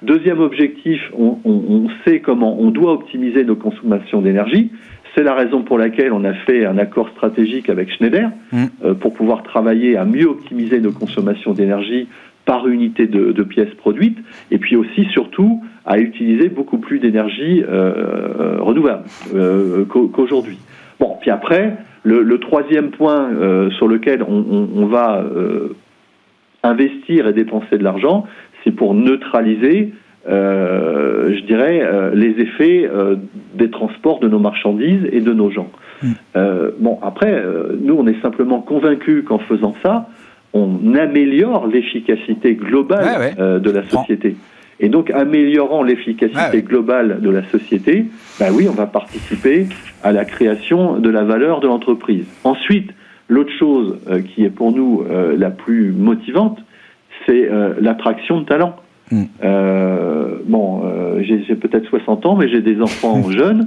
Deuxième 0.03 0.40
objectif, 0.40 1.01
on, 1.16 1.38
on, 1.44 1.51
on, 1.51 1.88
sait 2.05 2.20
comment 2.20 2.59
on 2.59 2.70
doit 2.70 2.92
optimiser 2.92 3.44
nos 3.44 3.57
consommations 3.57 4.23
d'énergie. 4.23 4.70
C'est 5.14 5.23
la 5.23 5.35
raison 5.35 5.62
pour 5.62 5.79
laquelle 5.79 6.12
on 6.12 6.25
a 6.25 6.33
fait 6.33 6.64
un 6.64 6.79
accord 6.79 7.09
stratégique 7.11 7.68
avec 7.68 7.92
Schneider 7.92 8.31
mmh. 8.53 8.64
euh, 8.85 8.94
pour 8.94 9.12
pouvoir 9.12 9.42
travailler 9.42 9.96
à 9.96 10.05
mieux 10.05 10.27
optimiser 10.27 10.81
nos 10.81 10.92
consommations 10.92 11.53
d'énergie 11.53 12.09
par 12.44 12.66
unité 12.68 13.07
de, 13.07 13.33
de, 13.33 13.42
pièces 13.42 13.74
produites, 13.74 14.18
et 14.50 14.59
puis 14.59 14.76
aussi, 14.76 15.05
surtout, 15.12 15.62
à 15.87 15.98
utiliser 15.98 16.48
beaucoup 16.48 16.79
plus 16.79 16.98
d'énergie 16.98 17.62
euh, 17.62 17.92
euh 18.40 18.57
renouvelable 18.61 19.05
euh, 19.35 19.85
qu'aujourd'hui. 19.85 20.59
Bon, 20.98 21.16
puis 21.20 21.31
après, 21.31 21.76
Le, 22.03 22.38
troisième 22.38 22.90
point 22.90 23.29
sur 23.76 23.87
lequel 23.87 24.22
on, 24.22 24.87
va 24.87 25.22
investir 26.62 27.29
et 27.29 27.35
dépenser 27.35 27.76
de 27.76 27.85
l'argent, 27.85 28.24
c'est 28.64 28.70
pour 28.70 28.94
neutraliser, 28.94 29.92
je 30.26 31.40
dirais, 31.44 31.79
les 32.14 32.40
effets 32.40 32.88
des 33.55 33.70
transports 33.70 34.20
de 34.20 34.29
nos 34.29 34.38
marchandises 34.38 35.07
et 35.12 35.20
de 35.20 35.33
nos 35.35 35.50
gens. 35.50 35.70
Hmm. 36.03 36.14
bon, 36.79 36.98
après, 37.03 37.44
nous, 37.83 37.96
on 37.98 38.07
est 38.07 38.20
simplement 38.22 38.61
convaincus 38.61 39.22
qu'en 39.26 39.38
faisant 39.40 39.74
ça, 39.83 40.09
on 40.53 40.95
améliore 40.95 41.67
l'efficacité 41.67 42.55
globale 42.55 43.61
de 43.63 43.71
la 43.71 43.89
société. 43.89 44.37
Et 44.81 44.89
donc, 44.89 45.11
améliorant 45.11 45.83
l'efficacité 45.83 46.63
globale 46.63 47.21
de 47.21 47.29
la 47.31 47.45
société, 47.49 48.07
ben 48.39 48.51
oui, 48.53 48.67
on 48.69 48.73
va 48.73 48.87
participer 48.87 49.67
à 50.03 50.11
la 50.11 50.25
création 50.25 50.99
de 50.99 51.11
la 51.11 51.23
valeur 51.23 51.61
de 51.61 51.69
l'entreprise. 51.69 52.25
Ensuite, 52.45 52.91
l'autre 53.29 53.53
chose 53.59 53.99
euh, 54.09 54.23
qui 54.23 54.45
est 54.45 54.51
pour 54.51 54.73
nous 54.73 55.05
euh, 55.09 55.37
la 55.37 55.51
plus 55.51 55.93
motivante, 55.93 56.59
c'est 57.27 57.51
euh, 57.51 57.75
l'attraction 57.81 58.41
de 58.41 58.47
talents. 58.47 58.77
Mm. 59.13 59.25
bon, 60.47 60.83
j'ai 61.21 61.57
peut-être 61.57 61.89
60 61.89 62.27
ans, 62.27 62.37
mais 62.37 62.49
j'ai 62.49 62.61
des 62.61 62.81
enfants 62.81 63.29
jeunes, 63.31 63.67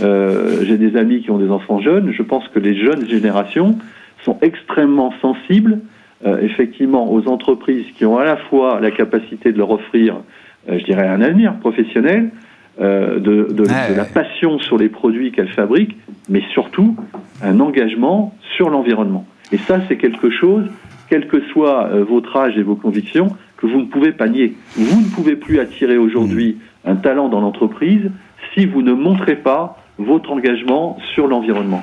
j'ai 0.00 0.78
des 0.78 0.96
amis 0.96 1.20
qui 1.20 1.30
ont 1.30 1.36
des 1.36 1.50
enfants 1.50 1.82
jeunes. 1.82 2.10
Je 2.12 2.22
pense 2.22 2.48
que 2.48 2.58
les 2.58 2.74
jeunes 2.74 3.06
générations 3.06 3.76
sont 4.24 4.38
extrêmement 4.40 5.12
sensibles, 5.20 5.80
effectivement, 6.24 7.12
aux 7.12 7.28
entreprises 7.28 7.86
qui 7.96 8.04
ont 8.04 8.18
à 8.18 8.24
la 8.24 8.36
fois 8.36 8.80
la 8.80 8.90
capacité 8.90 9.52
de 9.52 9.58
leur 9.58 9.70
offrir 9.70 10.16
euh, 10.68 10.78
je 10.78 10.84
dirais, 10.84 11.06
un 11.06 11.22
avenir 11.22 11.54
professionnel, 11.54 12.30
euh, 12.80 13.18
de, 13.18 13.52
de, 13.52 13.64
la 13.96 14.04
passion 14.04 14.58
sur 14.58 14.76
les 14.76 14.88
produits 14.88 15.32
qu'elle 15.32 15.48
fabrique, 15.48 15.96
mais 16.28 16.42
surtout 16.52 16.96
un 17.42 17.58
engagement 17.60 18.34
sur 18.56 18.70
l'environnement. 18.70 19.26
Et 19.50 19.58
ça, 19.58 19.80
c'est 19.88 19.96
quelque 19.96 20.30
chose, 20.30 20.66
quel 21.08 21.26
que 21.26 21.40
soit 21.52 21.86
euh, 21.86 22.04
votre 22.04 22.36
âge 22.36 22.56
et 22.58 22.62
vos 22.62 22.76
convictions, 22.76 23.30
que 23.56 23.66
vous 23.66 23.80
ne 23.80 23.86
pouvez 23.86 24.12
pas 24.12 24.28
nier. 24.28 24.54
Vous 24.76 25.00
ne 25.00 25.08
pouvez 25.14 25.36
plus 25.36 25.58
attirer 25.58 25.96
aujourd'hui 25.96 26.58
un 26.84 26.96
talent 26.96 27.28
dans 27.28 27.40
l'entreprise 27.40 28.10
si 28.54 28.66
vous 28.66 28.82
ne 28.82 28.92
montrez 28.92 29.36
pas 29.36 29.78
votre 29.98 30.30
engagement 30.30 30.98
sur 31.14 31.26
l'environnement. 31.26 31.82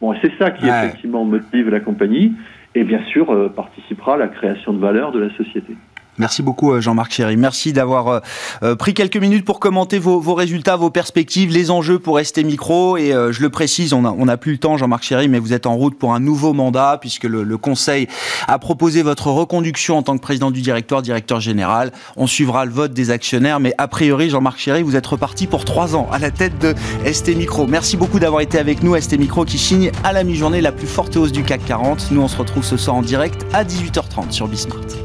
Bon, 0.00 0.14
c'est 0.20 0.32
ça 0.38 0.50
qui 0.50 0.66
effectivement 0.66 1.24
motive 1.24 1.70
la 1.70 1.80
compagnie 1.80 2.32
et 2.74 2.84
bien 2.84 3.02
sûr 3.06 3.52
participera 3.54 4.14
à 4.14 4.16
la 4.16 4.28
création 4.28 4.72
de 4.72 4.78
valeur 4.78 5.12
de 5.12 5.20
la 5.20 5.30
société. 5.36 5.76
Merci 6.18 6.42
beaucoup 6.42 6.72
euh, 6.72 6.80
Jean-Marc 6.80 7.12
Chéry. 7.12 7.36
Merci 7.36 7.72
d'avoir 7.72 8.08
euh, 8.08 8.20
euh, 8.62 8.76
pris 8.76 8.94
quelques 8.94 9.16
minutes 9.16 9.44
pour 9.44 9.58
commenter 9.58 9.98
vos, 9.98 10.20
résultats, 10.34 10.76
vos 10.76 10.90
perspectives, 10.90 11.50
les 11.50 11.70
enjeux 11.70 11.98
pour 11.98 12.16
rester 12.16 12.44
micro. 12.44 12.96
Et 12.96 13.10
je 13.10 13.40
le 13.40 13.50
précise, 13.50 13.92
on 13.92 14.02
n'a 14.02 14.36
plus 14.36 14.52
le 14.52 14.58
temps 14.58 14.76
Jean-Marc 14.76 15.02
Chéry, 15.02 15.28
mais 15.28 15.38
vous 15.38 15.52
êtes 15.52 15.66
en 15.66 15.76
route 15.76 15.98
pour 15.98 16.14
un 16.14 16.20
nouveau 16.20 16.52
mandat 16.52 16.98
puisque 17.00 17.24
le, 17.24 17.42
le, 17.42 17.58
Conseil 17.58 18.08
a 18.46 18.58
proposé 18.58 19.02
votre 19.02 19.28
reconduction 19.28 19.98
en 19.98 20.02
tant 20.02 20.16
que 20.16 20.22
président 20.22 20.50
du 20.50 20.60
directoire, 20.60 21.02
directeur 21.02 21.40
général. 21.40 21.92
On 22.16 22.26
suivra 22.26 22.64
le 22.64 22.70
vote 22.70 22.92
des 22.92 23.10
actionnaires, 23.10 23.60
mais 23.60 23.74
a 23.78 23.88
priori 23.88 24.28
Jean-Marc 24.28 24.58
Chéry, 24.58 24.82
vous 24.82 24.96
êtes 24.96 25.06
reparti 25.06 25.46
pour 25.46 25.64
trois 25.64 25.96
ans 25.96 26.08
à 26.12 26.18
la 26.18 26.30
tête 26.30 26.58
de 26.58 26.74
ST 27.10 27.34
Micro. 27.36 27.66
Merci 27.66 27.96
beaucoup 27.96 28.18
d'avoir 28.18 28.42
été 28.42 28.58
avec 28.58 28.82
nous, 28.82 28.98
ST 29.00 29.18
Micro 29.18 29.44
qui 29.44 29.58
signe 29.58 29.90
à 30.02 30.12
la 30.12 30.24
mi-journée 30.24 30.60
la 30.60 30.72
plus 30.72 30.88
forte 30.88 31.16
hausse 31.16 31.32
du 31.32 31.42
CAC 31.42 31.64
40. 31.64 32.10
Nous 32.10 32.20
on 32.20 32.28
se 32.28 32.36
retrouve 32.36 32.64
ce 32.64 32.76
soir 32.76 32.96
en 32.96 33.02
direct 33.02 33.46
à 33.52 33.64
18h30 33.64 34.30
sur 34.30 34.48
Bismart. 34.48 35.03